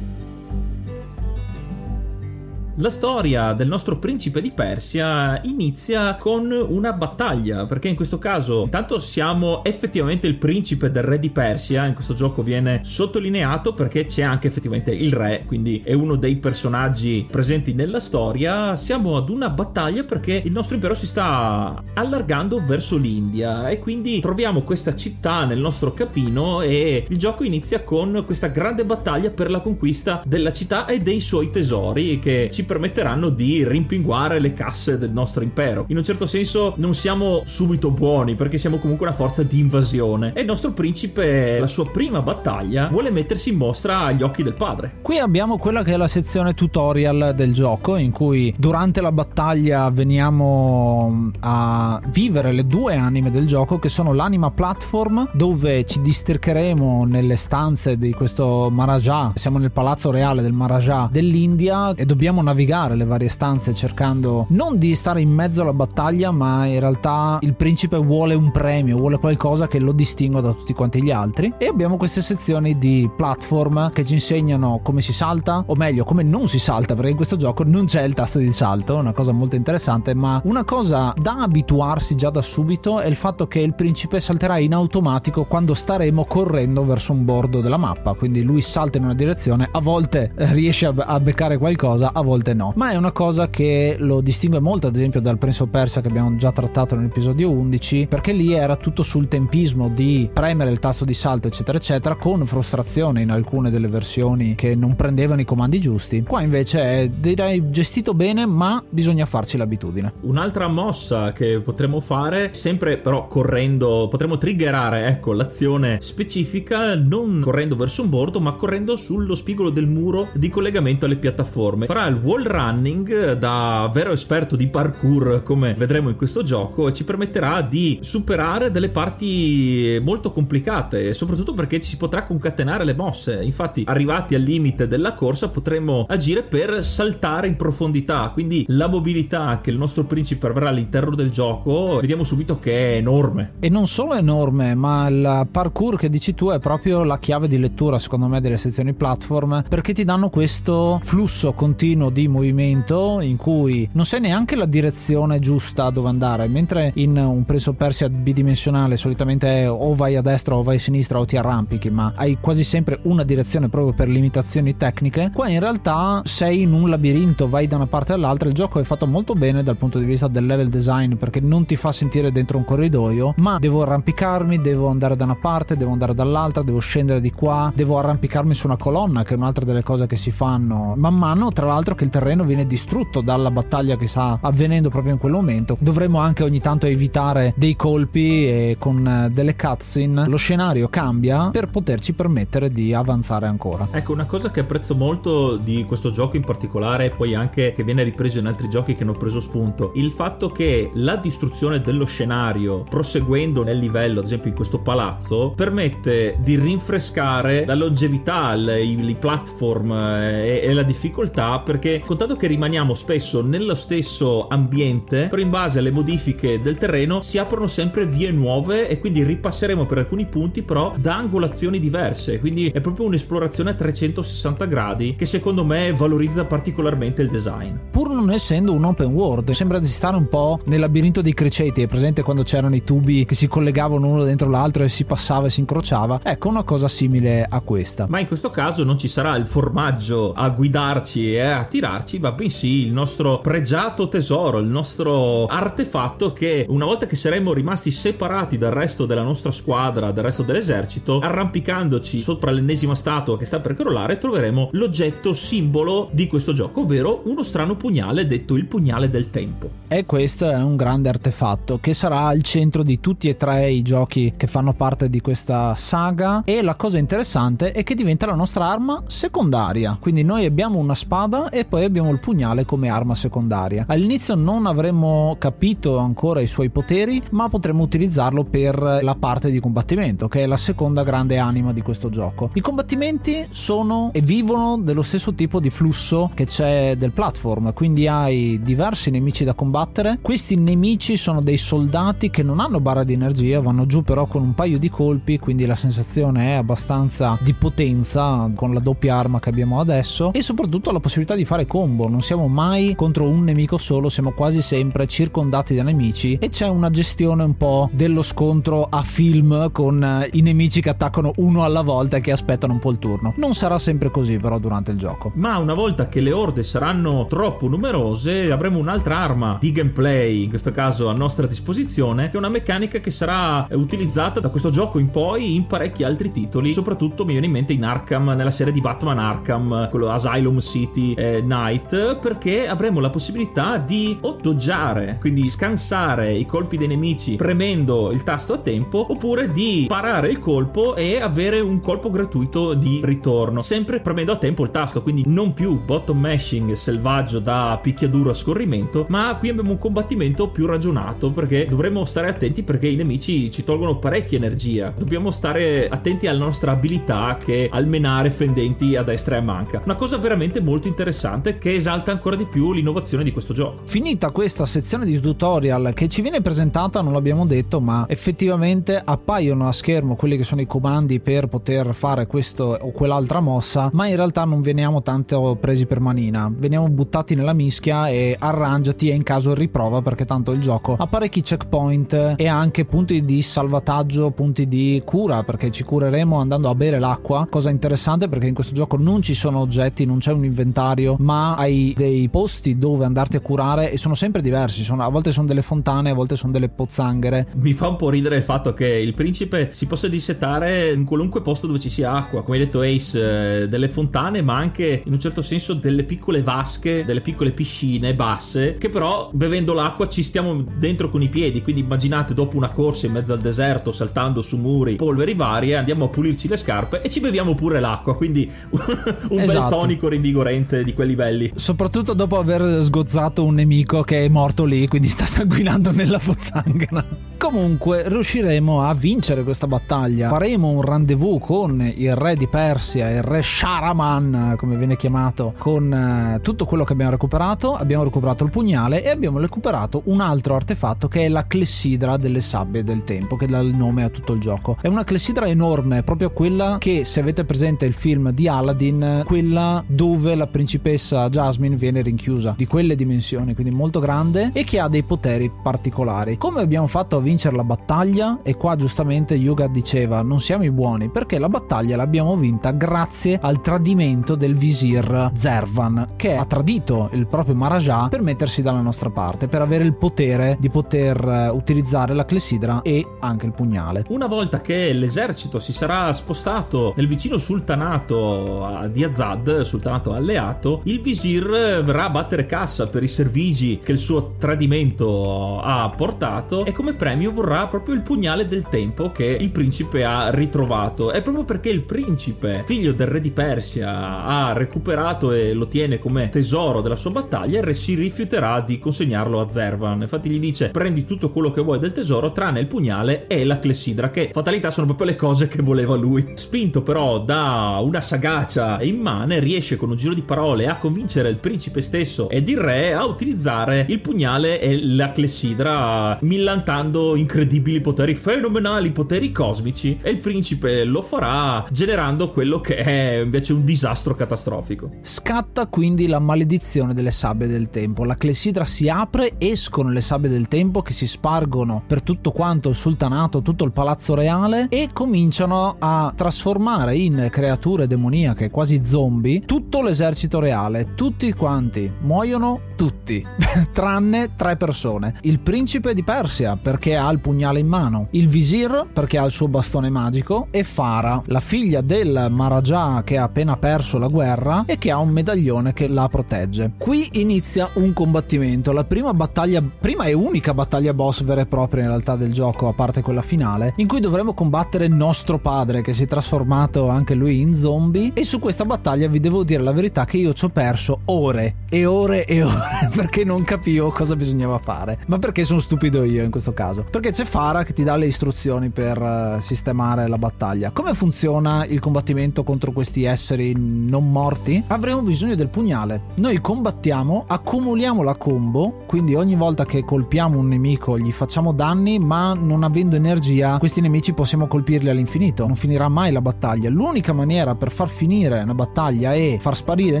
La 2.78 2.90
storia 2.90 3.54
del 3.54 3.68
nostro 3.68 3.98
principe 3.98 4.42
di 4.42 4.50
Persia 4.50 5.40
inizia 5.44 6.14
con 6.16 6.50
una 6.50 6.92
battaglia, 6.92 7.64
perché 7.64 7.88
in 7.88 7.96
questo 7.96 8.18
caso 8.18 8.64
intanto 8.64 8.98
siamo 8.98 9.64
effettivamente 9.64 10.26
il 10.26 10.36
principe 10.36 10.90
del 10.90 11.02
re 11.02 11.18
di 11.18 11.30
Persia, 11.30 11.86
in 11.86 11.94
questo 11.94 12.12
gioco 12.12 12.42
viene 12.42 12.80
sottolineato 12.84 13.72
perché 13.72 14.04
c'è 14.04 14.20
anche 14.20 14.48
effettivamente 14.48 14.92
il 14.92 15.10
re, 15.10 15.44
quindi 15.46 15.80
è 15.82 15.94
uno 15.94 16.16
dei 16.16 16.36
personaggi 16.36 17.26
presenti 17.30 17.72
nella 17.72 17.98
storia. 17.98 18.76
Siamo 18.76 19.16
ad 19.16 19.30
una 19.30 19.48
battaglia 19.48 20.04
perché 20.04 20.42
il 20.44 20.52
nostro 20.52 20.74
impero 20.74 20.92
si 20.92 21.06
sta 21.06 21.82
allargando 21.94 22.62
verso 22.62 22.98
l'India 22.98 23.70
e 23.70 23.78
quindi 23.78 24.20
troviamo 24.20 24.60
questa 24.60 24.94
città 24.94 25.46
nel 25.46 25.60
nostro 25.60 25.94
capino 25.94 26.60
e 26.60 27.06
il 27.08 27.16
gioco 27.16 27.42
inizia 27.42 27.82
con 27.82 28.22
questa 28.26 28.48
grande 28.48 28.84
battaglia 28.84 29.30
per 29.30 29.50
la 29.50 29.60
conquista 29.60 30.22
della 30.26 30.52
città 30.52 30.84
e 30.84 31.00
dei 31.00 31.22
suoi 31.22 31.48
tesori 31.48 32.18
che 32.18 32.50
ci 32.52 32.64
permetteranno 32.66 33.30
di 33.30 33.66
rimpinguare 33.66 34.38
le 34.38 34.52
casse 34.52 34.98
del 34.98 35.10
nostro 35.10 35.42
impero. 35.42 35.84
In 35.88 35.96
un 35.96 36.04
certo 36.04 36.26
senso 36.26 36.74
non 36.76 36.94
siamo 36.94 37.42
subito 37.44 37.90
buoni 37.90 38.34
perché 38.34 38.58
siamo 38.58 38.78
comunque 38.78 39.06
una 39.06 39.14
forza 39.14 39.42
di 39.42 39.58
invasione 39.60 40.32
e 40.34 40.40
il 40.40 40.46
nostro 40.46 40.72
principe, 40.72 41.58
la 41.58 41.66
sua 41.66 41.88
prima 41.88 42.20
battaglia, 42.20 42.88
vuole 42.88 43.10
mettersi 43.10 43.50
in 43.50 43.56
mostra 43.56 44.00
agli 44.00 44.22
occhi 44.22 44.42
del 44.42 44.54
padre. 44.54 44.96
Qui 45.02 45.18
abbiamo 45.18 45.56
quella 45.56 45.82
che 45.82 45.92
è 45.92 45.96
la 45.96 46.08
sezione 46.08 46.54
tutorial 46.54 47.32
del 47.36 47.54
gioco 47.54 47.96
in 47.96 48.10
cui 48.10 48.54
durante 48.58 49.00
la 49.00 49.12
battaglia 49.12 49.88
veniamo 49.90 51.30
a 51.40 52.00
vivere 52.08 52.52
le 52.52 52.66
due 52.66 52.96
anime 52.96 53.30
del 53.30 53.46
gioco 53.46 53.78
che 53.78 53.88
sono 53.88 54.12
l'anima 54.12 54.50
platform 54.50 55.30
dove 55.32 55.84
ci 55.84 56.02
districheremo 56.02 57.04
nelle 57.04 57.36
stanze 57.36 57.96
di 57.96 58.12
questo 58.12 58.68
Maharaja, 58.70 59.32
siamo 59.34 59.58
nel 59.58 59.70
palazzo 59.70 60.10
reale 60.10 60.42
del 60.42 60.52
Maharaja 60.52 61.08
dell'India 61.10 61.94
e 61.94 62.04
dobbiamo 62.04 62.42
navigare 62.42 62.55
navigare 62.56 62.96
le 62.96 63.04
varie 63.04 63.28
stanze 63.28 63.74
cercando 63.74 64.46
non 64.48 64.78
di 64.78 64.94
stare 64.94 65.20
in 65.20 65.28
mezzo 65.28 65.60
alla 65.60 65.74
battaglia, 65.74 66.30
ma 66.30 66.64
in 66.64 66.80
realtà 66.80 67.36
il 67.42 67.54
principe 67.54 67.98
vuole 67.98 68.32
un 68.32 68.50
premio, 68.50 68.96
vuole 68.96 69.18
qualcosa 69.18 69.68
che 69.68 69.78
lo 69.78 69.92
distingua 69.92 70.40
da 70.40 70.54
tutti 70.54 70.72
quanti 70.72 71.02
gli 71.02 71.10
altri. 71.10 71.52
E 71.58 71.66
abbiamo 71.66 71.98
queste 71.98 72.22
sezioni 72.22 72.78
di 72.78 73.10
platform 73.14 73.92
che 73.92 74.06
ci 74.06 74.14
insegnano 74.14 74.80
come 74.82 75.02
si 75.02 75.12
salta, 75.12 75.62
o 75.66 75.74
meglio, 75.74 76.04
come 76.04 76.22
non 76.22 76.48
si 76.48 76.58
salta, 76.58 76.94
perché 76.94 77.10
in 77.10 77.16
questo 77.16 77.36
gioco 77.36 77.62
non 77.62 77.84
c'è 77.84 78.02
il 78.04 78.14
tasto 78.14 78.38
di 78.38 78.50
salto, 78.50 78.96
una 78.96 79.12
cosa 79.12 79.32
molto 79.32 79.56
interessante, 79.56 80.14
ma 80.14 80.40
una 80.44 80.64
cosa 80.64 81.12
da 81.14 81.40
abituarsi 81.40 82.16
già 82.16 82.30
da 82.30 82.40
subito 82.40 83.00
è 83.00 83.06
il 83.06 83.16
fatto 83.16 83.46
che 83.46 83.60
il 83.60 83.74
principe 83.74 84.18
salterà 84.18 84.56
in 84.56 84.72
automatico 84.72 85.44
quando 85.44 85.74
staremo 85.74 86.24
correndo 86.24 86.86
verso 86.86 87.12
un 87.12 87.26
bordo 87.26 87.60
della 87.60 87.76
mappa, 87.76 88.14
quindi 88.14 88.42
lui 88.42 88.62
salta 88.62 88.96
in 88.96 89.04
una 89.04 89.14
direzione, 89.14 89.68
a 89.70 89.80
volte 89.80 90.32
riesce 90.36 90.86
a 90.86 91.20
beccare 91.20 91.58
qualcosa, 91.58 92.12
a 92.14 92.22
volte 92.22 92.45
no. 92.54 92.72
Ma 92.76 92.90
è 92.90 92.96
una 92.96 93.12
cosa 93.12 93.48
che 93.48 93.96
lo 93.98 94.20
distingue 94.20 94.60
molto, 94.60 94.86
ad 94.86 94.96
esempio, 94.96 95.20
dal 95.20 95.38
Prince 95.38 95.62
of 95.62 95.70
Persia 95.70 96.00
che 96.00 96.08
abbiamo 96.08 96.36
già 96.36 96.52
trattato 96.52 96.94
nell'episodio 96.94 97.50
11, 97.50 98.06
perché 98.08 98.32
lì 98.32 98.52
era 98.52 98.76
tutto 98.76 99.02
sul 99.02 99.28
tempismo 99.28 99.88
di 99.88 100.28
premere 100.32 100.70
il 100.70 100.78
tasto 100.78 101.04
di 101.04 101.14
salto, 101.14 101.48
eccetera, 101.48 101.78
eccetera, 101.78 102.14
con 102.14 102.44
frustrazione 102.44 103.22
in 103.22 103.30
alcune 103.30 103.70
delle 103.70 103.88
versioni 103.88 104.54
che 104.54 104.74
non 104.74 104.96
prendevano 104.96 105.40
i 105.40 105.44
comandi 105.44 105.80
giusti. 105.80 106.22
Qua 106.22 106.42
invece 106.42 106.80
è 106.82 107.08
direi 107.08 107.70
gestito 107.70 108.14
bene, 108.14 108.46
ma 108.46 108.82
bisogna 108.88 109.26
farci 109.26 109.56
l'abitudine. 109.56 110.12
Un'altra 110.22 110.68
mossa 110.68 111.32
che 111.32 111.60
potremmo 111.60 112.00
fare, 112.00 112.52
sempre 112.52 112.98
però 112.98 113.26
correndo, 113.26 114.08
potremmo 114.08 114.38
triggerare 114.38 115.06
ecco 115.06 115.32
l'azione 115.32 115.98
specifica 116.00 116.94
non 116.94 117.40
correndo 117.42 117.76
verso 117.76 118.02
un 118.02 118.08
bordo, 118.08 118.40
ma 118.40 118.52
correndo 118.52 118.96
sullo 118.96 119.34
spigolo 119.34 119.70
del 119.70 119.86
muro 119.86 120.28
di 120.34 120.48
collegamento 120.48 121.06
alle 121.06 121.16
piattaforme. 121.16 121.86
Farà 121.86 122.06
il 122.06 122.16
wall 122.16 122.35
running 122.44 123.32
da 123.34 123.88
vero 123.92 124.12
esperto 124.12 124.56
di 124.56 124.68
parkour, 124.68 125.42
come 125.42 125.74
vedremo 125.74 126.08
in 126.08 126.16
questo 126.16 126.42
gioco, 126.42 126.88
e 126.88 126.92
ci 126.92 127.04
permetterà 127.04 127.62
di 127.62 127.98
superare 128.02 128.70
delle 128.70 128.88
parti 128.88 130.00
molto 130.02 130.32
complicate, 130.32 131.14
soprattutto 131.14 131.54
perché 131.54 131.80
ci 131.80 131.90
si 131.90 131.96
potrà 131.96 132.24
concatenare 132.24 132.84
le 132.84 132.94
mosse. 132.94 133.40
Infatti, 133.42 133.84
arrivati 133.86 134.34
al 134.34 134.42
limite 134.42 134.88
della 134.88 135.14
corsa, 135.14 135.50
potremo 135.50 136.06
agire 136.08 136.42
per 136.42 136.84
saltare 136.84 137.46
in 137.46 137.56
profondità. 137.56 138.30
Quindi 138.32 138.64
la 138.68 138.86
mobilità 138.86 139.60
che 139.62 139.70
il 139.70 139.78
nostro 139.78 140.04
principe 140.04 140.46
avrà 140.46 140.68
all'interno 140.68 141.14
del 141.14 141.30
gioco, 141.30 141.98
vediamo 142.00 142.24
subito 142.24 142.58
che 142.58 142.94
è 142.94 142.96
enorme. 142.96 143.54
E 143.60 143.68
non 143.68 143.86
solo 143.86 144.14
enorme, 144.14 144.74
ma 144.74 145.08
il 145.08 145.48
parkour 145.50 145.96
che 145.96 146.10
dici 146.10 146.34
tu 146.34 146.50
è 146.50 146.58
proprio 146.58 147.04
la 147.04 147.18
chiave 147.18 147.48
di 147.48 147.58
lettura, 147.58 147.98
secondo 147.98 148.26
me, 148.26 148.40
delle 148.40 148.58
sezioni 148.58 148.92
platform, 148.92 149.64
perché 149.68 149.92
ti 149.92 150.04
danno 150.04 150.30
questo 150.30 151.00
flusso 151.02 151.52
continuo 151.52 152.10
di 152.10 152.25
movimento 152.28 153.20
in 153.20 153.36
cui 153.36 153.88
non 153.92 154.04
sai 154.04 154.20
neanche 154.20 154.56
la 154.56 154.66
direzione 154.66 155.38
giusta 155.38 155.90
dove 155.90 156.08
andare, 156.08 156.48
mentre 156.48 156.92
in 156.96 157.16
un 157.16 157.44
preso 157.44 157.72
persia 157.72 158.08
bidimensionale 158.08 158.96
solitamente 158.96 159.62
è 159.62 159.70
o 159.70 159.94
vai 159.94 160.16
a 160.16 160.22
destra 160.22 160.56
o 160.56 160.62
vai 160.62 160.76
a 160.76 160.80
sinistra 160.80 161.18
o 161.18 161.24
ti 161.24 161.36
arrampichi, 161.36 161.90
ma 161.90 162.12
hai 162.16 162.38
quasi 162.40 162.64
sempre 162.64 162.98
una 163.02 163.22
direzione 163.22 163.68
proprio 163.68 163.94
per 163.94 164.08
limitazioni 164.08 164.76
tecniche. 164.76 165.30
Qua 165.32 165.48
in 165.48 165.60
realtà 165.60 166.22
sei 166.24 166.62
in 166.62 166.72
un 166.72 166.88
labirinto, 166.88 167.48
vai 167.48 167.66
da 167.66 167.76
una 167.76 167.86
parte 167.86 168.12
all'altra, 168.12 168.48
il 168.48 168.54
gioco 168.54 168.78
è 168.78 168.82
fatto 168.84 169.06
molto 169.06 169.34
bene 169.34 169.62
dal 169.62 169.76
punto 169.76 169.98
di 169.98 170.04
vista 170.04 170.28
del 170.28 170.46
level 170.46 170.68
design 170.68 171.14
perché 171.14 171.40
non 171.40 171.66
ti 171.66 171.76
fa 171.76 171.92
sentire 171.92 172.32
dentro 172.32 172.58
un 172.58 172.64
corridoio, 172.64 173.34
ma 173.38 173.58
devo 173.58 173.82
arrampicarmi, 173.82 174.60
devo 174.60 174.88
andare 174.88 175.16
da 175.16 175.24
una 175.24 175.36
parte, 175.40 175.76
devo 175.76 175.92
andare 175.92 176.14
dall'altra, 176.14 176.62
devo 176.62 176.78
scendere 176.78 177.20
di 177.20 177.30
qua, 177.30 177.72
devo 177.74 177.98
arrampicarmi 177.98 178.54
su 178.54 178.66
una 178.66 178.76
colonna, 178.76 179.22
che 179.22 179.34
è 179.34 179.36
un'altra 179.36 179.64
delle 179.64 179.82
cose 179.82 180.06
che 180.06 180.16
si 180.16 180.30
fanno 180.30 180.94
man 180.96 181.14
mano, 181.16 181.52
tra 181.52 181.66
l'altro 181.66 181.94
che 181.94 182.04
il 182.04 182.10
terreno 182.16 182.44
viene 182.44 182.66
distrutto 182.66 183.20
dalla 183.20 183.50
battaglia 183.50 183.96
che 183.96 184.06
sta 184.06 184.38
avvenendo 184.40 184.88
proprio 184.88 185.12
in 185.12 185.18
quel 185.18 185.32
momento. 185.32 185.76
Dovremmo 185.78 186.18
anche 186.18 186.44
ogni 186.44 186.60
tanto 186.60 186.86
evitare 186.86 187.52
dei 187.56 187.76
colpi 187.76 188.48
e 188.48 188.76
con 188.78 189.06
eh, 189.06 189.30
delle 189.30 189.54
cutscene 189.54 190.26
lo 190.26 190.38
scenario 190.38 190.88
cambia 190.88 191.50
per 191.50 191.68
poterci 191.68 192.14
permettere 192.14 192.70
di 192.70 192.94
avanzare 192.94 193.46
ancora. 193.46 193.88
Ecco, 193.90 194.12
una 194.12 194.24
cosa 194.24 194.50
che 194.50 194.60
apprezzo 194.60 194.94
molto 194.94 195.58
di 195.58 195.84
questo 195.84 196.10
gioco 196.10 196.36
in 196.36 196.44
particolare, 196.44 197.10
poi 197.10 197.34
anche 197.34 197.74
che 197.74 197.84
viene 197.84 198.02
ripreso 198.02 198.38
in 198.38 198.46
altri 198.46 198.70
giochi 198.70 198.94
che 198.94 199.02
hanno 199.02 199.12
preso 199.12 199.40
spunto, 199.40 199.92
il 199.96 200.10
fatto 200.10 200.48
che 200.48 200.90
la 200.94 201.16
distruzione 201.16 201.82
dello 201.82 202.06
scenario 202.06 202.82
proseguendo 202.88 203.62
nel 203.62 203.76
livello, 203.76 204.20
ad 204.20 204.24
esempio 204.24 204.48
in 204.48 204.56
questo 204.56 204.78
palazzo, 204.78 205.52
permette 205.54 206.38
di 206.40 206.56
rinfrescare 206.56 207.66
la 207.66 207.74
longevità, 207.74 208.54
i, 208.54 209.16
platform 209.18 209.92
eh, 209.92 210.60
e, 210.60 210.60
e 210.62 210.72
la 210.72 210.82
difficoltà, 210.82 211.58
perché 211.58 212.00
contato 212.06 212.36
che 212.36 212.46
rimaniamo 212.46 212.94
spesso 212.94 213.42
nello 213.42 213.74
stesso 213.74 214.46
ambiente, 214.48 215.26
però 215.28 215.42
in 215.42 215.50
base 215.50 215.80
alle 215.80 215.90
modifiche 215.90 216.62
del 216.62 216.78
terreno 216.78 217.20
si 217.20 217.36
aprono 217.36 217.66
sempre 217.66 218.06
vie 218.06 218.30
nuove 218.30 218.88
e 218.88 218.98
quindi 218.98 219.22
ripasseremo 219.22 219.84
per 219.84 219.98
alcuni 219.98 220.26
punti 220.26 220.62
però 220.62 220.94
da 220.96 221.16
angolazioni 221.16 221.78
diverse, 221.78 222.38
quindi 222.40 222.68
è 222.68 222.80
proprio 222.80 223.06
un'esplorazione 223.06 223.70
a 223.70 223.74
360 223.74 224.64
gradi 224.64 225.14
che 225.16 225.26
secondo 225.26 225.64
me 225.64 225.92
valorizza 225.92 226.44
particolarmente 226.44 227.22
il 227.22 227.28
design. 227.28 227.74
Pur 227.90 228.10
non 228.10 228.30
essendo 228.30 228.72
un 228.72 228.84
open 228.84 229.12
world, 229.12 229.50
sembra 229.50 229.78
di 229.78 229.86
stare 229.86 230.16
un 230.16 230.28
po' 230.28 230.60
nel 230.66 230.80
labirinto 230.80 231.20
dei 231.20 231.34
criceti, 231.34 231.82
è 231.82 231.88
presente 231.88 232.22
quando 232.22 232.44
c'erano 232.44 232.76
i 232.76 232.84
tubi 232.84 233.24
che 233.24 233.34
si 233.34 233.48
collegavano 233.48 234.06
uno 234.06 234.24
dentro 234.24 234.48
l'altro 234.48 234.84
e 234.84 234.88
si 234.88 235.04
passava 235.04 235.46
e 235.46 235.50
si 235.50 235.60
incrociava? 235.60 236.20
Ecco, 236.22 236.48
una 236.48 236.62
cosa 236.62 236.86
simile 236.88 237.44
a 237.48 237.60
questa. 237.60 238.06
Ma 238.08 238.20
in 238.20 238.26
questo 238.26 238.50
caso 238.50 238.84
non 238.84 238.96
ci 238.96 239.08
sarà 239.08 239.34
il 239.36 239.46
formaggio 239.46 240.32
a 240.32 240.48
guidarci 240.50 241.34
e 241.34 241.40
a 241.40 241.64
tirarci, 241.86 242.18
ma 242.18 242.32
bensì 242.32 242.84
il 242.84 242.92
nostro 242.92 243.40
pregiato 243.40 244.08
tesoro, 244.08 244.58
il 244.58 244.66
nostro 244.66 245.46
artefatto 245.46 246.32
che 246.32 246.66
una 246.68 246.84
volta 246.84 247.06
che 247.06 247.16
saremmo 247.16 247.52
rimasti 247.52 247.90
separati 247.90 248.58
dal 248.58 248.72
resto 248.72 249.06
della 249.06 249.22
nostra 249.22 249.52
squadra, 249.52 250.10
dal 250.10 250.24
resto 250.24 250.42
dell'esercito, 250.42 251.20
arrampicandoci 251.20 252.18
sopra 252.18 252.50
l'ennesima 252.50 252.94
statua 252.94 253.38
che 253.38 253.44
sta 253.44 253.60
per 253.60 253.74
crollare, 253.74 254.18
troveremo 254.18 254.70
l'oggetto 254.72 255.32
simbolo 255.32 256.08
di 256.12 256.26
questo 256.26 256.52
gioco, 256.52 256.80
ovvero 256.80 257.22
uno 257.24 257.42
strano 257.42 257.76
pugnale 257.76 258.26
detto 258.26 258.56
il 258.56 258.66
pugnale 258.66 259.08
del 259.08 259.30
tempo. 259.30 259.70
E 259.88 260.04
questo 260.04 260.50
è 260.50 260.60
un 260.60 260.74
grande 260.74 261.08
artefatto 261.08 261.78
che 261.80 261.94
sarà 261.94 262.26
al 262.26 262.42
centro 262.42 262.82
di 262.82 262.98
tutti 262.98 263.28
e 263.28 263.36
tre 263.36 263.70
i 263.70 263.82
giochi 263.82 264.34
che 264.36 264.48
fanno 264.48 264.72
parte 264.72 265.08
di 265.08 265.20
questa 265.20 265.74
saga 265.76 266.42
e 266.44 266.62
la 266.62 266.74
cosa 266.74 266.98
interessante 266.98 267.70
è 267.70 267.84
che 267.84 267.94
diventa 267.94 268.26
la 268.26 268.34
nostra 268.34 268.66
arma 268.66 269.02
secondaria. 269.06 269.96
Quindi 270.00 270.24
noi 270.24 270.44
abbiamo 270.44 270.78
una 270.78 270.94
spada 270.94 271.50
e 271.50 271.64
poi 271.64 271.75
abbiamo 271.84 272.10
il 272.10 272.20
pugnale 272.20 272.64
come 272.64 272.88
arma 272.88 273.14
secondaria. 273.14 273.84
All'inizio 273.88 274.34
non 274.34 274.66
avremmo 274.66 275.36
capito 275.38 275.98
ancora 275.98 276.40
i 276.40 276.46
suoi 276.46 276.70
poteri, 276.70 277.22
ma 277.30 277.48
potremmo 277.48 277.82
utilizzarlo 277.82 278.44
per 278.44 278.78
la 279.02 279.14
parte 279.14 279.50
di 279.50 279.60
combattimento, 279.60 280.28
che 280.28 280.42
è 280.42 280.46
la 280.46 280.56
seconda 280.56 281.02
grande 281.02 281.38
anima 281.38 281.72
di 281.72 281.82
questo 281.82 282.08
gioco. 282.08 282.50
I 282.54 282.60
combattimenti 282.60 283.46
sono 283.50 284.10
e 284.12 284.20
vivono 284.20 284.78
dello 284.78 285.02
stesso 285.02 285.34
tipo 285.34 285.60
di 285.60 285.70
flusso 285.70 286.30
che 286.34 286.46
c'è 286.46 286.96
del 286.96 287.12
platform, 287.12 287.72
quindi 287.72 288.08
hai 288.08 288.60
diversi 288.62 289.10
nemici 289.10 289.44
da 289.44 289.54
combattere. 289.54 290.18
Questi 290.20 290.56
nemici 290.56 291.16
sono 291.16 291.40
dei 291.40 291.58
soldati 291.58 292.30
che 292.30 292.42
non 292.42 292.60
hanno 292.60 292.80
barra 292.80 293.04
di 293.04 293.12
energia, 293.12 293.60
vanno 293.60 293.86
giù 293.86 294.02
però 294.02 294.26
con 294.26 294.42
un 294.42 294.54
paio 294.54 294.78
di 294.78 294.88
colpi, 294.88 295.38
quindi 295.38 295.66
la 295.66 295.76
sensazione 295.76 296.52
è 296.52 296.52
abbastanza 296.54 297.38
di 297.42 297.52
potenza 297.52 298.50
con 298.54 298.72
la 298.72 298.80
doppia 298.80 299.16
arma 299.16 299.40
che 299.40 299.48
abbiamo 299.48 299.80
adesso 299.80 300.32
e 300.32 300.42
soprattutto 300.42 300.92
la 300.92 301.00
possibilità 301.00 301.34
di 301.34 301.44
fare 301.44 301.65
combo. 301.66 302.08
Non 302.08 302.22
siamo 302.22 302.48
mai 302.48 302.94
contro 302.94 303.28
un 303.28 303.44
nemico 303.44 303.78
solo, 303.78 304.08
siamo 304.08 304.32
quasi 304.32 304.62
sempre 304.62 305.06
circondati 305.06 305.74
da 305.74 305.82
nemici 305.82 306.38
e 306.40 306.48
c'è 306.48 306.68
una 306.68 306.90
gestione 306.90 307.44
un 307.44 307.56
po' 307.56 307.88
dello 307.92 308.22
scontro 308.22 308.86
a 308.88 309.02
film 309.02 309.70
con 309.72 310.02
eh, 310.02 310.28
i 310.32 310.42
nemici 310.42 310.80
che 310.80 310.90
attaccano 310.90 311.32
uno 311.36 311.64
alla 311.64 311.82
volta 311.82 312.16
e 312.16 312.20
che 312.20 312.32
aspettano 312.32 312.72
un 312.72 312.78
po' 312.78 312.90
il 312.90 312.98
turno. 312.98 313.34
Non 313.36 313.54
sarà 313.54 313.78
sempre 313.78 314.10
così 314.10 314.38
però 314.38 314.58
durante 314.58 314.90
il 314.90 314.98
gioco. 314.98 315.32
Ma 315.34 315.58
una 315.58 315.74
volta 315.74 316.08
che 316.08 316.20
le 316.20 316.32
orde 316.32 316.62
saranno 316.62 317.26
troppo 317.26 317.68
numerose 317.68 318.50
avremo 318.50 318.78
un'altra 318.78 319.18
arma 319.18 319.58
di 319.60 319.72
gameplay, 319.72 320.44
in 320.44 320.48
questo 320.48 320.72
caso 320.72 321.08
a 321.08 321.12
nostra 321.12 321.46
disposizione, 321.46 322.26
che 322.26 322.34
è 322.34 322.36
una 322.36 322.48
meccanica 322.48 322.98
che 323.00 323.10
sarà 323.10 323.66
utilizzata 323.72 324.40
da 324.40 324.48
questo 324.48 324.70
gioco 324.70 324.98
in 324.98 325.10
poi 325.10 325.54
in 325.54 325.66
parecchi 325.66 326.04
altri 326.04 326.32
titoli, 326.32 326.72
soprattutto 326.72 327.24
mi 327.24 327.32
viene 327.32 327.46
in 327.46 327.52
mente 327.52 327.72
in 327.72 327.84
Arkham, 327.84 328.28
nella 328.30 328.50
serie 328.50 328.72
di 328.72 328.80
Batman 328.80 329.18
Arkham, 329.18 329.88
quello 329.90 330.10
Asylum 330.10 330.60
City 330.60 331.14
eh, 331.14 331.42
Night, 331.56 332.18
perché 332.18 332.68
avremo 332.68 333.00
la 333.00 333.08
possibilità 333.08 333.78
di 333.78 334.18
o 334.20 334.36
doggiare, 334.40 335.16
quindi 335.18 335.46
scansare 335.46 336.32
i 336.32 336.44
colpi 336.44 336.76
dei 336.76 336.86
nemici 336.86 337.36
premendo 337.36 338.12
il 338.12 338.22
tasto 338.22 338.52
a 338.52 338.58
tempo, 338.58 339.06
oppure 339.08 339.50
di 339.50 339.86
parare 339.88 340.30
il 340.30 340.38
colpo 340.38 340.94
e 340.94 341.20
avere 341.20 341.60
un 341.60 341.80
colpo 341.80 342.10
gratuito 342.10 342.74
di 342.74 343.00
ritorno, 343.02 343.62
sempre 343.62 344.00
premendo 344.00 344.32
a 344.32 344.36
tempo 344.36 344.64
il 344.64 344.70
tasto, 344.70 345.02
quindi 345.02 345.22
non 345.26 345.54
più 345.54 345.80
bottom 345.82 346.18
mashing 346.18 346.72
selvaggio 346.72 347.38
da 347.38 347.78
picchiaduro 347.80 348.30
a 348.30 348.34
scorrimento, 348.34 349.06
ma 349.08 349.34
qui 349.38 349.48
abbiamo 349.48 349.70
un 349.70 349.78
combattimento 349.78 350.48
più 350.48 350.66
ragionato 350.66 351.30
perché 351.30 351.66
dovremmo 351.66 352.04
stare 352.04 352.28
attenti 352.28 352.62
perché 352.62 352.88
i 352.88 352.96
nemici 352.96 353.50
ci 353.50 353.64
tolgono 353.64 353.98
parecchia 353.98 354.36
energia. 354.36 354.92
Dobbiamo 354.96 355.30
stare 355.30 355.88
attenti 355.88 356.26
alla 356.26 356.44
nostra 356.44 356.72
abilità 356.72 357.38
che 357.42 357.68
almenare 357.72 358.30
fendenti 358.30 358.96
a 358.96 359.02
destra 359.02 359.36
e 359.36 359.38
a 359.38 359.42
manca. 359.42 359.80
Una 359.84 359.94
cosa 359.94 360.18
veramente 360.18 360.60
molto 360.60 360.88
interessante 360.88 361.45
interessante 361.46 361.58
che 361.58 361.74
esalta 361.74 362.10
ancora 362.10 362.36
di 362.36 362.46
più 362.46 362.72
l'innovazione 362.72 363.22
di 363.24 363.32
questo 363.32 363.52
gioco. 363.54 363.82
Finita 363.84 364.30
questa 364.30 364.66
sezione 364.66 365.04
di 365.04 365.20
tutorial 365.20 365.92
che 365.94 366.08
ci 366.08 366.22
viene 366.22 366.40
presentata, 366.40 367.00
non 367.00 367.12
l'abbiamo 367.12 367.46
detto, 367.46 367.80
ma 367.80 368.06
effettivamente 368.08 369.00
appaiono 369.02 369.68
a 369.68 369.72
schermo 369.72 370.16
quelli 370.16 370.36
che 370.36 370.44
sono 370.44 370.60
i 370.60 370.66
comandi 370.66 371.20
per 371.20 371.46
poter 371.46 371.94
fare 371.94 372.26
questo 372.26 372.76
o 372.80 372.90
quell'altra 372.90 373.40
mossa, 373.40 373.90
ma 373.92 374.06
in 374.06 374.16
realtà 374.16 374.44
non 374.44 374.60
veniamo 374.60 375.02
tanto 375.02 375.56
presi 375.60 375.86
per 375.86 376.00
manina, 376.00 376.50
veniamo 376.54 376.88
buttati 376.88 377.34
nella 377.34 377.52
mischia 377.52 378.08
e 378.08 378.36
arrangiati 378.38 379.10
e 379.10 379.14
in 379.14 379.22
caso 379.22 379.54
riprova 379.54 380.02
perché 380.02 380.24
tanto 380.24 380.52
il 380.52 380.60
gioco 380.60 380.96
ha 380.98 381.06
parecchi 381.06 381.42
checkpoint 381.42 382.34
e 382.36 382.46
anche 382.48 382.84
punti 382.84 383.24
di 383.24 383.42
salvataggio, 383.42 384.30
punti 384.30 384.66
di 384.66 385.00
cura 385.04 385.42
perché 385.42 385.70
ci 385.70 385.84
cureremo 385.84 386.38
andando 386.38 386.68
a 386.68 386.74
bere 386.74 386.98
l'acqua, 386.98 387.46
cosa 387.48 387.70
interessante 387.70 388.28
perché 388.28 388.46
in 388.46 388.54
questo 388.54 388.74
gioco 388.74 388.96
non 388.96 389.22
ci 389.22 389.34
sono 389.34 389.60
oggetti, 389.60 390.04
non 390.04 390.18
c'è 390.18 390.32
un 390.32 390.44
inventario, 390.44 391.16
ma 391.18 391.35
hai 391.56 391.94
dei 391.96 392.28
posti 392.28 392.78
dove 392.78 393.04
andarti 393.04 393.36
a 393.36 393.40
curare 393.40 393.90
e 393.90 393.98
sono 393.98 394.14
sempre 394.14 394.42
diversi, 394.42 394.82
sono, 394.82 395.02
a 395.02 395.08
volte 395.08 395.32
sono 395.32 395.46
delle 395.46 395.62
fontane, 395.62 396.10
a 396.10 396.14
volte 396.14 396.36
sono 396.36 396.52
delle 396.52 396.68
pozzanghere. 396.68 397.48
Mi 397.56 397.72
fa 397.72 397.88
un 397.88 397.96
po' 397.96 398.10
ridere 398.10 398.36
il 398.36 398.42
fatto 398.42 398.74
che 398.74 398.86
il 398.86 399.14
principe 399.14 399.70
si 399.72 399.86
possa 399.86 400.08
dissettare 400.08 400.92
in 400.92 401.04
qualunque 401.04 401.42
posto 401.42 401.66
dove 401.66 401.78
ci 401.78 401.90
sia 401.90 402.12
acqua, 402.12 402.42
come 402.42 402.58
hai 402.58 402.64
detto 402.64 402.80
Ace, 402.80 403.62
eh, 403.62 403.68
delle 403.68 403.88
fontane, 403.88 404.42
ma 404.42 404.56
anche 404.56 405.02
in 405.04 405.12
un 405.12 405.20
certo 405.20 405.42
senso 405.42 405.74
delle 405.74 406.04
piccole 406.04 406.42
vasche, 406.42 407.04
delle 407.04 407.20
piccole 407.20 407.52
piscine 407.52 408.14
basse, 408.14 408.76
che 408.78 408.88
però 408.88 409.30
bevendo 409.32 409.72
l'acqua 409.72 410.08
ci 410.08 410.22
stiamo 410.22 410.64
dentro 410.76 411.08
con 411.08 411.22
i 411.22 411.28
piedi, 411.28 411.62
quindi 411.62 411.82
immaginate 411.82 412.34
dopo 412.34 412.56
una 412.56 412.70
corsa 412.70 413.06
in 413.06 413.12
mezzo 413.12 413.32
al 413.32 413.40
deserto, 413.40 413.92
saltando 413.92 414.42
su 414.42 414.56
muri, 414.56 414.96
polveri 414.96 415.34
varie, 415.34 415.76
andiamo 415.76 416.06
a 416.06 416.08
pulirci 416.08 416.48
le 416.48 416.56
scarpe 416.56 417.02
e 417.02 417.10
ci 417.10 417.20
beviamo 417.20 417.54
pure 417.54 417.80
l'acqua, 417.80 418.16
quindi 418.16 418.50
un 418.70 419.40
esatto. 419.40 419.68
bel 419.68 419.68
tonico 419.68 420.08
rinvigorente 420.08 420.84
di 420.84 420.94
quelli 420.94 421.14
belli. 421.26 421.52
Soprattutto 421.54 422.14
dopo 422.14 422.38
aver 422.38 422.84
sgozzato 422.84 423.44
un 423.44 423.54
nemico 423.54 424.02
che 424.02 424.24
è 424.24 424.28
morto 424.28 424.64
lì, 424.64 424.86
quindi 424.86 425.08
sta 425.08 425.26
sanguinando 425.26 425.90
nella 425.90 426.18
pozzanghera. 426.18 427.04
Comunque 427.36 428.08
riusciremo 428.08 428.80
a 428.80 428.94
vincere 428.94 429.42
questa 429.42 429.66
battaglia. 429.66 430.28
Faremo 430.28 430.70
un 430.70 430.80
rendezvous 430.80 431.38
con 431.40 431.80
il 431.94 432.14
re 432.16 432.34
di 432.34 432.48
Persia, 432.48 433.10
il 433.10 433.22
re 433.22 433.42
Sharaman, 433.42 434.54
come 434.56 434.76
viene 434.76 434.96
chiamato, 434.96 435.52
con 435.58 435.92
eh, 435.92 436.40
tutto 436.40 436.64
quello 436.64 436.84
che 436.84 436.94
abbiamo 436.94 437.10
recuperato. 437.10 437.74
Abbiamo 437.74 438.04
recuperato 438.04 438.44
il 438.44 438.50
pugnale 438.50 439.04
e 439.04 439.10
abbiamo 439.10 439.38
recuperato 439.38 440.02
un 440.06 440.20
altro 440.20 440.54
artefatto 440.54 441.08
che 441.08 441.26
è 441.26 441.28
la 441.28 441.46
clessidra 441.46 442.16
delle 442.16 442.40
sabbie 442.40 442.82
del 442.82 443.04
tempo, 443.04 443.36
che 443.36 443.46
dà 443.46 443.58
il 443.58 443.74
nome 443.74 444.02
a 444.02 444.08
tutto 444.08 444.32
il 444.32 444.40
gioco. 444.40 444.78
È 444.80 444.88
una 444.88 445.04
clessidra 445.04 445.46
enorme, 445.46 446.02
proprio 446.02 446.30
quella 446.30 446.78
che 446.78 447.04
se 447.04 447.20
avete 447.20 447.44
presente 447.44 447.84
il 447.84 447.92
film 447.92 448.30
di 448.30 448.48
Aladdin, 448.48 449.22
quella 449.26 449.84
dove 449.86 450.34
la 450.34 450.46
principessa 450.46 451.15
Jasmine 451.28 451.76
viene 451.76 452.02
rinchiusa, 452.02 452.54
di 452.56 452.66
quelle 452.66 452.94
dimensioni, 452.94 453.54
quindi 453.54 453.74
molto 453.74 454.00
grande 454.00 454.50
e 454.52 454.64
che 454.64 454.78
ha 454.78 454.88
dei 454.88 455.02
poteri 455.02 455.50
particolari. 455.50 456.36
Come 456.36 456.60
abbiamo 456.60 456.86
fatto 456.86 457.16
a 457.16 457.20
vincere 457.20 457.56
la 457.56 457.64
battaglia 457.64 458.40
e 458.42 458.56
qua 458.56 458.76
giustamente 458.76 459.34
Yuga 459.34 459.66
diceva 459.66 460.22
non 460.22 460.40
siamo 460.40 460.64
i 460.64 460.70
buoni 460.70 461.08
perché 461.10 461.38
la 461.38 461.48
battaglia 461.48 461.96
l'abbiamo 461.96 462.36
vinta 462.36 462.70
grazie 462.72 463.38
al 463.40 463.60
tradimento 463.60 464.34
del 464.34 464.54
visir 464.54 465.30
Zervan 465.34 466.14
che 466.16 466.36
ha 466.36 466.44
tradito 466.44 467.08
il 467.12 467.26
proprio 467.26 467.54
Maharaja 467.54 468.08
per 468.08 468.22
mettersi 468.22 468.62
dalla 468.62 468.80
nostra 468.80 469.10
parte 469.10 469.48
per 469.48 469.62
avere 469.62 469.84
il 469.84 469.94
potere 469.94 470.56
di 470.58 470.70
poter 470.70 471.22
eh, 471.24 471.48
utilizzare 471.48 472.14
la 472.14 472.24
clessidra 472.24 472.82
e 472.82 473.04
anche 473.20 473.46
il 473.46 473.52
pugnale. 473.52 474.04
Una 474.08 474.26
volta 474.26 474.60
che 474.60 474.92
l'esercito 474.92 475.58
si 475.58 475.72
sarà 475.72 476.12
spostato 476.12 476.92
nel 476.96 477.06
vicino 477.06 477.38
sultanato 477.38 478.88
di 478.92 479.04
Azad, 479.04 479.62
sultanato 479.62 480.12
alleato, 480.12 480.80
il 480.84 480.95
visir 480.98 481.46
verrà 481.46 482.04
a 482.04 482.10
battere 482.10 482.46
cassa 482.46 482.88
per 482.88 483.02
i 483.02 483.08
servigi 483.08 483.80
che 483.82 483.92
il 483.92 483.98
suo 483.98 484.34
tradimento 484.38 485.60
ha 485.60 485.92
portato 485.96 486.64
e 486.64 486.72
come 486.72 486.94
premio 486.94 487.32
vorrà 487.32 487.66
proprio 487.66 487.94
il 487.94 488.02
pugnale 488.02 488.48
del 488.48 488.68
tempo 488.68 489.12
che 489.12 489.24
il 489.24 489.50
principe 489.50 490.04
ha 490.04 490.30
ritrovato. 490.30 491.10
È 491.10 491.22
proprio 491.22 491.44
perché 491.44 491.68
il 491.68 491.82
principe, 491.82 492.62
figlio 492.66 492.92
del 492.92 493.06
re 493.06 493.20
di 493.20 493.30
Persia, 493.30 494.24
ha 494.24 494.52
recuperato 494.52 495.32
e 495.32 495.52
lo 495.52 495.68
tiene 495.68 495.98
come 495.98 496.28
tesoro 496.28 496.80
della 496.80 496.96
sua 496.96 497.10
battaglia, 497.10 497.58
il 497.58 497.64
re 497.64 497.74
si 497.74 497.94
rifiuterà 497.94 498.60
di 498.60 498.78
consegnarlo 498.78 499.40
a 499.40 499.48
Zervan. 499.48 500.02
Infatti 500.02 500.28
gli 500.28 500.40
dice 500.40 500.70
prendi 500.70 501.04
tutto 501.04 501.30
quello 501.30 501.52
che 501.52 501.62
vuoi 501.62 501.78
del 501.78 501.92
tesoro 501.92 502.32
tranne 502.32 502.60
il 502.60 502.66
pugnale 502.66 503.26
e 503.26 503.44
la 503.44 503.58
clessidra 503.58 504.10
che 504.10 504.30
fatalità 504.32 504.70
sono 504.70 504.86
proprio 504.86 505.06
le 505.06 505.16
cose 505.16 505.48
che 505.48 505.62
voleva 505.62 505.94
lui. 505.94 506.32
Spinto 506.34 506.82
però 506.82 507.20
da 507.20 507.78
una 507.80 508.00
sagacia 508.00 508.82
immane 508.82 509.40
riesce 509.40 509.76
con 509.76 509.90
un 509.90 509.96
giro 509.96 510.14
di 510.14 510.22
parole 510.22 510.66
a 510.66 510.76
convincere 510.86 511.28
il 511.28 511.38
principe 511.38 511.80
stesso 511.80 512.30
ed 512.30 512.48
il 512.48 512.58
re 512.58 512.94
a 512.94 513.04
utilizzare 513.04 513.86
il 513.88 514.00
pugnale 514.00 514.60
e 514.60 514.80
la 514.84 515.10
clessidra 515.10 516.16
millantando 516.20 517.16
incredibili 517.16 517.80
poteri 517.80 518.14
fenomenali, 518.14 518.92
poteri 518.92 519.32
cosmici 519.32 519.98
e 520.00 520.10
il 520.10 520.18
principe 520.18 520.84
lo 520.84 521.02
farà 521.02 521.66
generando 521.70 522.30
quello 522.30 522.60
che 522.60 522.76
è 522.76 523.20
invece 523.22 523.52
un 523.52 523.64
disastro 523.64 524.14
catastrofico. 524.14 524.92
Scatta 525.02 525.66
quindi 525.66 526.06
la 526.06 526.20
maledizione 526.20 526.94
delle 526.94 527.10
sabbie 527.10 527.48
del 527.48 527.68
tempo. 527.70 528.04
La 528.04 528.14
clessidra 528.14 528.64
si 528.64 528.88
apre, 528.88 529.34
escono 529.38 529.90
le 529.90 530.00
sabbie 530.00 530.30
del 530.30 530.46
tempo 530.46 530.82
che 530.82 530.92
si 530.92 531.08
spargono 531.08 531.82
per 531.84 532.02
tutto 532.02 532.30
quanto 532.30 532.68
il 532.68 532.76
sultanato, 532.76 533.42
tutto 533.42 533.64
il 533.64 533.72
palazzo 533.72 534.14
reale 534.14 534.68
e 534.68 534.90
cominciano 534.92 535.76
a 535.80 536.12
trasformare 536.14 536.96
in 536.96 537.26
creature 537.30 537.88
demoniache, 537.88 538.50
quasi 538.50 538.84
zombie, 538.84 539.40
tutto 539.40 539.82
l'esercito 539.82 540.38
reale. 540.38 540.75
Tutti 540.84 541.32
quanti 541.32 541.90
muoiono 542.00 542.60
tutti, 542.76 543.24
tranne 543.72 544.36
tre 544.36 544.56
persone. 544.56 545.16
Il 545.22 545.40
principe 545.40 545.94
di 545.94 546.04
Persia 546.04 546.56
perché 546.60 546.96
ha 546.96 547.10
il 547.10 547.18
pugnale 547.18 547.58
in 547.58 547.66
mano, 547.66 548.08
il 548.10 548.28
visir 548.28 548.88
perché 548.92 549.18
ha 549.18 549.24
il 549.24 549.32
suo 549.32 549.48
bastone 549.48 549.90
magico 549.90 550.48
e 550.50 550.62
Farah, 550.62 551.22
la 551.26 551.40
figlia 551.40 551.80
del 551.80 552.28
Maharaja 552.30 553.02
che 553.02 553.16
ha 553.16 553.24
appena 553.24 553.56
perso 553.56 553.98
la 553.98 554.08
guerra 554.08 554.64
e 554.66 554.78
che 554.78 554.90
ha 554.90 554.98
un 554.98 555.08
medaglione 555.08 555.72
che 555.72 555.88
la 555.88 556.08
protegge. 556.08 556.72
Qui 556.76 557.08
inizia 557.12 557.70
un 557.74 557.92
combattimento, 557.92 558.72
la 558.72 558.84
prima 558.84 559.12
battaglia, 559.14 559.62
prima 559.62 560.04
e 560.04 560.12
unica 560.12 560.54
battaglia 560.54 560.94
boss 560.94 561.22
vera 561.22 561.40
e 561.40 561.46
propria 561.46 561.82
in 561.82 561.88
realtà 561.88 562.16
del 562.16 562.32
gioco, 562.32 562.68
a 562.68 562.74
parte 562.74 563.00
quella 563.00 563.22
finale, 563.22 563.72
in 563.76 563.88
cui 563.88 564.00
dovremo 564.00 564.34
combattere 564.34 564.86
nostro 564.88 565.38
padre 565.38 565.82
che 565.82 565.94
si 565.94 566.04
è 566.04 566.06
trasformato 566.06 566.88
anche 566.88 567.14
lui 567.14 567.40
in 567.40 567.54
zombie 567.54 568.12
e 568.12 568.24
su 568.24 568.38
questa 568.38 568.64
battaglia 568.64 569.08
vi 569.08 569.20
devo 569.20 569.42
dire 569.44 569.62
la 569.62 569.72
verità 569.72 570.04
che 570.04 570.18
io 570.18 570.34
ci 570.34 570.44
ho 570.44 570.48
perso 570.50 570.65
ore 571.06 571.54
e 571.68 571.84
ore 571.86 572.24
e 572.24 572.42
ore 572.42 572.90
perché 572.94 573.24
non 573.24 573.44
capivo 573.44 573.90
cosa 573.90 574.16
bisognava 574.16 574.58
fare, 574.58 574.98
ma 575.06 575.18
perché 575.18 575.44
sono 575.44 575.60
stupido 575.60 576.02
io 576.02 576.24
in 576.24 576.30
questo 576.30 576.52
caso. 576.52 576.84
Perché 576.90 577.12
c'è 577.12 577.24
Farah 577.24 577.62
che 577.62 577.72
ti 577.72 577.84
dà 577.84 577.96
le 577.96 578.06
istruzioni 578.06 578.70
per 578.70 579.00
uh, 579.00 579.40
sistemare 579.40 580.08
la 580.08 580.18
battaglia. 580.18 580.70
Come 580.70 580.94
funziona 580.94 581.64
il 581.66 581.80
combattimento 581.80 582.42
contro 582.42 582.72
questi 582.72 583.04
esseri 583.04 583.54
non 583.56 584.10
morti? 584.10 584.62
Avremo 584.66 585.02
bisogno 585.02 585.34
del 585.34 585.48
pugnale. 585.48 586.02
Noi 586.16 586.40
combattiamo, 586.40 587.24
accumuliamo 587.26 588.02
la 588.02 588.16
combo, 588.16 588.82
quindi 588.86 589.14
ogni 589.14 589.36
volta 589.36 589.64
che 589.64 589.84
colpiamo 589.84 590.38
un 590.38 590.48
nemico 590.48 590.98
gli 590.98 591.12
facciamo 591.12 591.52
danni, 591.52 591.98
ma 591.98 592.34
non 592.34 592.62
avendo 592.62 592.96
energia, 592.96 593.58
questi 593.58 593.80
nemici 593.80 594.12
possiamo 594.12 594.46
colpirli 594.46 594.88
all'infinito. 594.88 595.46
Non 595.46 595.56
finirà 595.56 595.88
mai 595.88 596.12
la 596.12 596.20
battaglia. 596.20 596.70
L'unica 596.70 597.12
maniera 597.12 597.54
per 597.54 597.70
far 597.70 597.88
finire 597.88 598.40
una 598.40 598.54
battaglia 598.54 599.12
e 599.12 599.38
far 599.40 599.56
sparire 599.56 599.96
i 599.96 600.00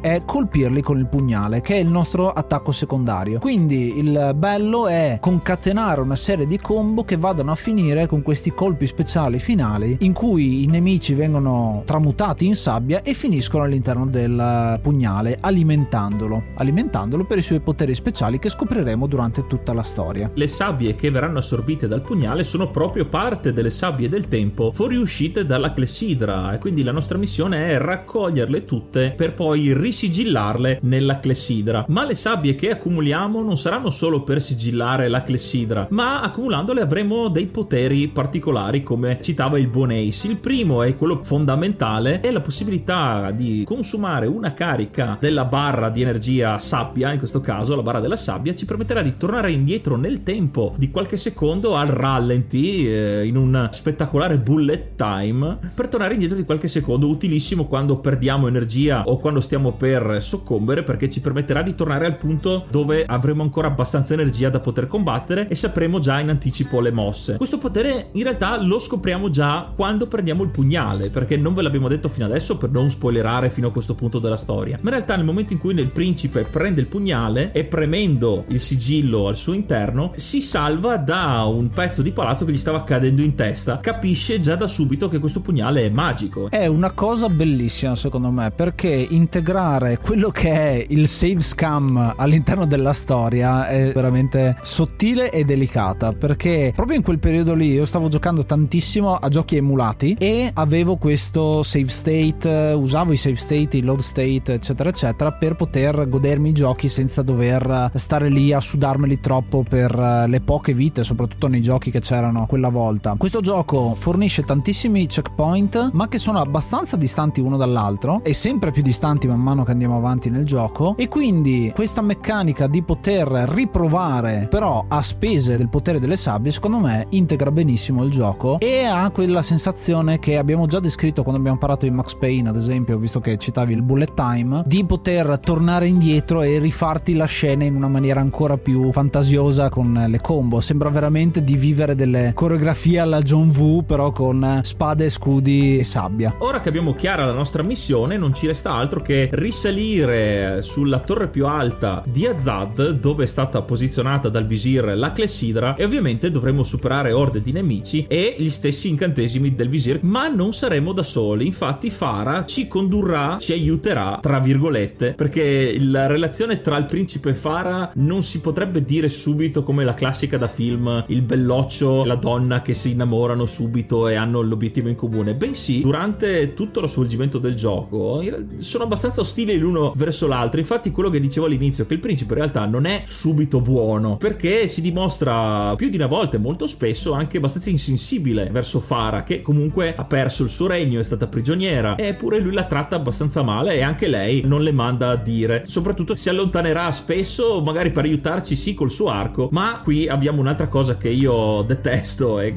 è 0.00 0.22
colpirli 0.24 0.82
con 0.82 0.98
il 0.98 1.06
pugnale, 1.06 1.60
che 1.60 1.76
è 1.76 1.78
il 1.78 1.88
nostro 1.88 2.30
attacco 2.30 2.72
secondario. 2.72 3.38
Quindi 3.38 3.98
il 3.98 4.32
bello 4.34 4.86
è 4.86 5.18
concatenare 5.20 6.00
una 6.00 6.16
serie 6.16 6.46
di 6.46 6.58
combo 6.58 7.04
che 7.04 7.16
vadano 7.16 7.52
a 7.52 7.54
finire 7.54 8.06
con 8.06 8.22
questi 8.22 8.52
colpi 8.52 8.86
speciali 8.86 9.38
finali 9.38 9.96
in 10.00 10.12
cui 10.12 10.62
i 10.62 10.66
nemici 10.66 11.14
vengono 11.14 11.82
tramutati 11.84 12.46
in 12.46 12.54
sabbia 12.54 13.02
e 13.02 13.14
finiscono 13.14 13.64
all'interno 13.64 14.06
del 14.06 14.78
pugnale 14.82 15.38
alimentandolo, 15.40 16.42
alimentandolo 16.54 17.24
per 17.24 17.38
i 17.38 17.42
suoi 17.42 17.60
poteri 17.60 17.94
speciali 17.94 18.38
che 18.38 18.48
scopriremo 18.48 19.06
durante 19.06 19.46
tutta 19.46 19.72
la 19.72 19.82
storia. 19.82 20.30
Le 20.34 20.46
sabbie 20.46 20.94
che 20.94 21.10
verranno 21.10 21.38
assorbite 21.38 21.88
dal 21.88 22.02
pugnale 22.02 22.44
sono 22.44 22.70
proprio 22.70 23.06
parte 23.06 23.52
delle 23.52 23.70
sabbie 23.70 24.08
del 24.08 24.28
tempo 24.28 24.72
fuoriuscite 24.72 25.46
dalla 25.46 25.72
clessidra 25.72 26.52
e 26.52 26.58
quindi 26.58 26.82
la 26.82 26.92
nostra 26.92 27.18
missione 27.18 27.68
è 27.68 27.78
raccoglierle 27.78 28.64
tutte 28.64 29.12
per 29.16 29.34
poi 29.34 29.72
risigillarle 29.80 30.78
nella 30.82 31.18
clessidra. 31.18 31.84
Ma 31.88 32.04
le 32.04 32.14
sabbie 32.14 32.54
che 32.54 32.70
accumuliamo 32.70 33.42
non 33.42 33.56
saranno 33.56 33.90
solo 33.90 34.22
per 34.22 34.40
sigillare 34.40 35.08
la 35.08 35.24
clessidra, 35.24 35.88
ma 35.90 36.20
accumulandole 36.20 36.80
avremo 36.80 37.28
dei 37.28 37.46
poteri 37.46 38.08
particolari 38.08 38.82
come 38.82 39.18
citava 39.20 39.58
il 39.58 39.68
buon 39.68 39.90
Ace. 39.90 40.28
Il 40.28 40.38
primo 40.38 40.82
è 40.82 40.96
quello 40.96 41.22
fondamentale, 41.22 42.20
è 42.20 42.30
la 42.30 42.40
possibilità 42.40 43.30
di 43.30 43.64
consumare 43.66 44.26
una 44.26 44.54
carica 44.54 45.16
della 45.20 45.44
barra 45.44 45.88
di 45.88 46.02
energia 46.02 46.58
sabbia, 46.58 47.12
in 47.12 47.18
questo 47.18 47.40
caso 47.40 47.74
la 47.74 47.82
barra 47.82 48.00
della 48.00 48.16
sabbia, 48.16 48.54
ci 48.54 48.66
permetterà 48.66 49.02
di 49.02 49.16
tornare 49.16 49.50
indietro 49.50 49.96
nel 49.96 50.22
tempo 50.22 50.74
di 50.76 50.90
qualche 50.90 51.16
secondo 51.16 51.76
al 51.76 51.88
rallenti 51.88 52.86
eh, 52.86 53.26
in 53.26 53.36
un 53.36 53.68
spettacolare 53.72 54.38
bullet 54.38 54.96
time 54.96 55.58
per 55.74 55.88
tornare 55.88 56.14
indietro 56.14 56.36
di 56.36 56.44
qualche 56.44 56.68
secondo, 56.68 57.08
utilissimo 57.08 57.66
quando 57.66 57.98
perdiamo 57.98 58.48
energia 58.48 59.04
o 59.06 59.18
quando 59.18 59.40
stiamo 59.40 59.69
per 59.72 60.22
soccombere 60.22 60.82
perché 60.82 61.08
ci 61.08 61.20
permetterà 61.20 61.62
di 61.62 61.74
tornare 61.74 62.06
al 62.06 62.16
punto 62.16 62.66
dove 62.70 63.04
avremo 63.06 63.42
ancora 63.42 63.68
abbastanza 63.68 64.14
energia 64.14 64.50
da 64.50 64.60
poter 64.60 64.86
combattere 64.86 65.48
e 65.48 65.54
sapremo 65.54 65.98
già 65.98 66.18
in 66.20 66.30
anticipo 66.30 66.80
le 66.80 66.90
mosse. 66.90 67.36
Questo 67.36 67.58
potere 67.58 68.08
in 68.12 68.22
realtà 68.22 68.60
lo 68.60 68.78
scopriamo 68.78 69.30
già 69.30 69.72
quando 69.74 70.06
prendiamo 70.06 70.42
il 70.42 70.50
pugnale 70.50 71.10
perché 71.10 71.36
non 71.36 71.54
ve 71.54 71.62
l'abbiamo 71.62 71.88
detto 71.88 72.08
fino 72.08 72.26
adesso 72.26 72.58
per 72.58 72.70
non 72.70 72.90
spoilerare 72.90 73.50
fino 73.50 73.68
a 73.68 73.72
questo 73.72 73.94
punto 73.94 74.18
della 74.18 74.36
storia. 74.36 74.78
Ma 74.80 74.90
in 74.90 74.96
realtà 74.96 75.16
nel 75.16 75.24
momento 75.24 75.52
in 75.52 75.58
cui 75.58 75.74
il 75.74 75.88
principe 75.88 76.42
prende 76.42 76.80
il 76.80 76.88
pugnale 76.88 77.52
e 77.52 77.64
premendo 77.64 78.44
il 78.48 78.60
sigillo 78.60 79.28
al 79.28 79.36
suo 79.36 79.52
interno 79.52 80.12
si 80.16 80.40
salva 80.40 80.96
da 80.96 81.44
un 81.44 81.68
pezzo 81.68 82.02
di 82.02 82.12
palazzo 82.12 82.44
che 82.44 82.52
gli 82.52 82.56
stava 82.56 82.84
cadendo 82.84 83.22
in 83.22 83.34
testa. 83.34 83.78
Capisce 83.80 84.40
già 84.40 84.56
da 84.56 84.66
subito 84.66 85.08
che 85.08 85.18
questo 85.18 85.40
pugnale 85.40 85.86
è 85.86 85.90
magico. 85.90 86.50
È 86.50 86.66
una 86.66 86.90
cosa 86.90 87.28
bellissima 87.28 87.94
secondo 87.94 88.30
me 88.30 88.50
perché 88.50 88.88
integrare 88.88 89.59
quello 90.02 90.30
che 90.30 90.50
è 90.50 90.86
il 90.88 91.06
save 91.06 91.40
scam 91.40 92.14
all'interno 92.16 92.64
della 92.64 92.94
storia 92.94 93.66
è 93.66 93.92
veramente 93.92 94.56
sottile 94.62 95.30
e 95.30 95.44
delicata 95.44 96.12
perché 96.12 96.72
proprio 96.74 96.96
in 96.96 97.02
quel 97.02 97.18
periodo 97.18 97.52
lì 97.52 97.72
io 97.72 97.84
stavo 97.84 98.08
giocando 98.08 98.42
tantissimo 98.42 99.16
a 99.16 99.28
giochi 99.28 99.56
emulati 99.56 100.16
e 100.18 100.50
avevo 100.54 100.96
questo 100.96 101.62
save 101.62 101.88
state, 101.88 102.72
usavo 102.74 103.12
i 103.12 103.18
save 103.18 103.36
state, 103.36 103.76
i 103.76 103.82
load 103.82 104.00
state 104.00 104.54
eccetera 104.54 104.88
eccetera 104.88 105.32
per 105.32 105.56
poter 105.56 106.08
godermi 106.08 106.48
i 106.48 106.54
giochi 106.54 106.88
senza 106.88 107.20
dover 107.20 107.90
stare 107.96 108.30
lì 108.30 108.54
a 108.54 108.60
sudarmeli 108.60 109.20
troppo 109.20 109.62
per 109.68 110.24
le 110.26 110.40
poche 110.40 110.72
vite 110.72 111.04
soprattutto 111.04 111.48
nei 111.48 111.60
giochi 111.60 111.90
che 111.90 112.00
c'erano 112.00 112.46
quella 112.46 112.70
volta. 112.70 113.14
Questo 113.18 113.40
gioco 113.40 113.94
fornisce 113.94 114.42
tantissimi 114.42 115.06
checkpoint 115.06 115.90
ma 115.92 116.08
che 116.08 116.18
sono 116.18 116.38
abbastanza 116.38 116.96
distanti 116.96 117.42
uno 117.42 117.58
dall'altro 117.58 118.22
e 118.24 118.32
sempre 118.32 118.70
più 118.70 118.80
distanti 118.80 119.26
man 119.26 119.38
mano 119.38 119.48
che 119.64 119.72
andiamo 119.72 119.96
avanti 119.96 120.30
nel 120.30 120.44
gioco. 120.44 120.94
E 120.96 121.08
quindi 121.08 121.72
questa 121.74 122.02
meccanica 122.02 122.66
di 122.66 122.82
poter 122.82 123.28
riprovare 123.48 124.46
però 124.48 124.84
a 124.88 125.02
spese 125.02 125.56
del 125.56 125.68
potere 125.68 125.98
delle 125.98 126.16
sabbie 126.16 126.52
secondo 126.52 126.78
me 126.78 127.06
integra 127.10 127.50
benissimo 127.50 128.04
il 128.04 128.10
gioco 128.10 128.58
e 128.58 128.84
ha 128.84 129.10
quella 129.10 129.42
sensazione 129.42 130.18
che 130.18 130.38
abbiamo 130.38 130.66
già 130.66 130.80
descritto 130.80 131.22
quando 131.22 131.40
abbiamo 131.40 131.58
parlato 131.58 131.86
di 131.86 131.92
Max 131.92 132.14
Payne 132.14 132.48
ad 132.48 132.56
esempio 132.56 132.98
visto 132.98 133.20
che 133.20 133.36
citavi 133.36 133.72
il 133.72 133.82
bullet 133.82 134.14
time 134.14 134.62
di 134.66 134.84
poter 134.84 135.38
tornare 135.38 135.86
indietro 135.86 136.42
e 136.42 136.58
rifarti 136.58 137.14
la 137.14 137.24
scena 137.24 137.64
in 137.64 137.74
una 137.74 137.88
maniera 137.88 138.20
ancora 138.20 138.56
più 138.56 138.92
fantasiosa 138.92 139.68
con 139.68 140.04
le 140.08 140.20
combo. 140.20 140.60
Sembra 140.60 140.90
veramente 140.90 141.42
di 141.42 141.56
vivere 141.56 141.94
delle 141.94 142.32
coreografie 142.34 142.98
alla 143.00 143.20
John 143.20 143.52
Woo 143.56 143.82
però 143.82 144.12
con 144.12 144.60
spade, 144.62 145.10
scudi 145.10 145.78
e 145.78 145.84
sabbia. 145.84 146.34
Ora 146.38 146.60
che 146.60 146.68
abbiamo 146.68 146.94
chiara 146.94 147.24
la 147.24 147.32
nostra 147.32 147.62
missione 147.62 148.16
non 148.16 148.34
ci 148.34 148.46
resta 148.46 148.72
altro 148.72 149.00
che 149.00 149.29
risalire 149.30 150.62
sulla 150.62 151.00
torre 151.00 151.28
più 151.28 151.46
alta 151.46 152.02
di 152.06 152.26
Azad 152.26 152.90
dove 152.90 153.24
è 153.24 153.26
stata 153.26 153.62
posizionata 153.62 154.28
dal 154.28 154.46
visir 154.46 154.96
la 154.96 155.12
clessidra 155.12 155.74
e 155.76 155.84
ovviamente 155.84 156.30
dovremo 156.30 156.62
superare 156.62 157.12
orde 157.12 157.42
di 157.42 157.52
nemici 157.52 158.06
e 158.08 158.34
gli 158.38 158.50
stessi 158.50 158.88
incantesimi 158.88 159.54
del 159.54 159.68
visir 159.68 160.00
ma 160.02 160.28
non 160.28 160.52
saremo 160.52 160.92
da 160.92 161.02
soli. 161.02 161.46
Infatti 161.46 161.90
Farah 161.90 162.44
ci 162.44 162.68
condurrà 162.68 163.38
ci 163.38 163.52
aiuterà 163.52 164.18
tra 164.20 164.38
virgolette 164.38 165.14
perché 165.14 165.76
la 165.80 166.06
relazione 166.06 166.60
tra 166.60 166.76
il 166.76 166.84
principe 166.86 167.30
e 167.30 167.34
Farah 167.34 167.92
non 167.94 168.22
si 168.22 168.40
potrebbe 168.40 168.84
dire 168.84 169.08
subito 169.08 169.62
come 169.62 169.84
la 169.84 169.94
classica 169.94 170.36
da 170.36 170.48
film 170.48 171.04
il 171.08 171.22
belloccio 171.22 172.04
la 172.04 172.14
donna 172.14 172.62
che 172.62 172.74
si 172.74 172.90
innamorano 172.90 173.46
subito 173.46 174.08
e 174.08 174.14
hanno 174.14 174.40
l'obiettivo 174.40 174.88
in 174.88 174.96
comune 174.96 175.34
bensì 175.34 175.80
durante 175.80 176.54
tutto 176.54 176.80
lo 176.80 176.86
svolgimento 176.86 177.38
del 177.38 177.54
gioco 177.54 178.22
sono 178.58 178.84
abbastanza 178.84 179.19
ostili 179.20 179.58
l'uno 179.58 179.92
verso 179.96 180.26
l'altro. 180.26 180.60
Infatti 180.60 180.90
quello 180.90 181.10
che 181.10 181.20
dicevo 181.20 181.46
all'inizio 181.46 181.86
che 181.86 181.94
il 181.94 182.00
principe 182.00 182.32
in 182.32 182.38
realtà 182.38 182.66
non 182.66 182.86
è 182.86 183.02
subito 183.06 183.60
buono 183.60 184.16
perché 184.16 184.68
si 184.68 184.80
dimostra 184.80 185.74
più 185.76 185.88
di 185.88 185.96
una 185.96 186.06
volta 186.06 186.36
e 186.36 186.40
molto 186.40 186.66
spesso 186.66 187.12
anche 187.12 187.38
abbastanza 187.38 187.70
insensibile 187.70 188.48
verso 188.50 188.80
Farah 188.80 189.22
che 189.22 189.42
comunque 189.42 189.94
ha 189.94 190.04
perso 190.04 190.44
il 190.44 190.50
suo 190.50 190.66
regno 190.66 191.00
è 191.00 191.02
stata 191.04 191.26
prigioniera 191.26 191.96
eppure 191.96 192.38
lui 192.38 192.52
la 192.52 192.64
tratta 192.64 192.96
abbastanza 192.96 193.42
male 193.42 193.74
e 193.74 193.82
anche 193.82 194.08
lei 194.08 194.42
non 194.44 194.62
le 194.62 194.72
manda 194.72 195.10
a 195.10 195.16
dire. 195.16 195.62
Soprattutto 195.66 196.14
si 196.14 196.28
allontanerà 196.28 196.90
spesso 196.92 197.60
magari 197.62 197.90
per 197.90 198.04
aiutarci 198.04 198.56
sì 198.56 198.74
col 198.74 198.90
suo 198.90 199.08
arco 199.08 199.48
ma 199.52 199.80
qui 199.82 200.08
abbiamo 200.08 200.40
un'altra 200.40 200.68
cosa 200.68 200.96
che 200.96 201.08
io 201.08 201.62
detesto 201.62 202.40
e 202.40 202.54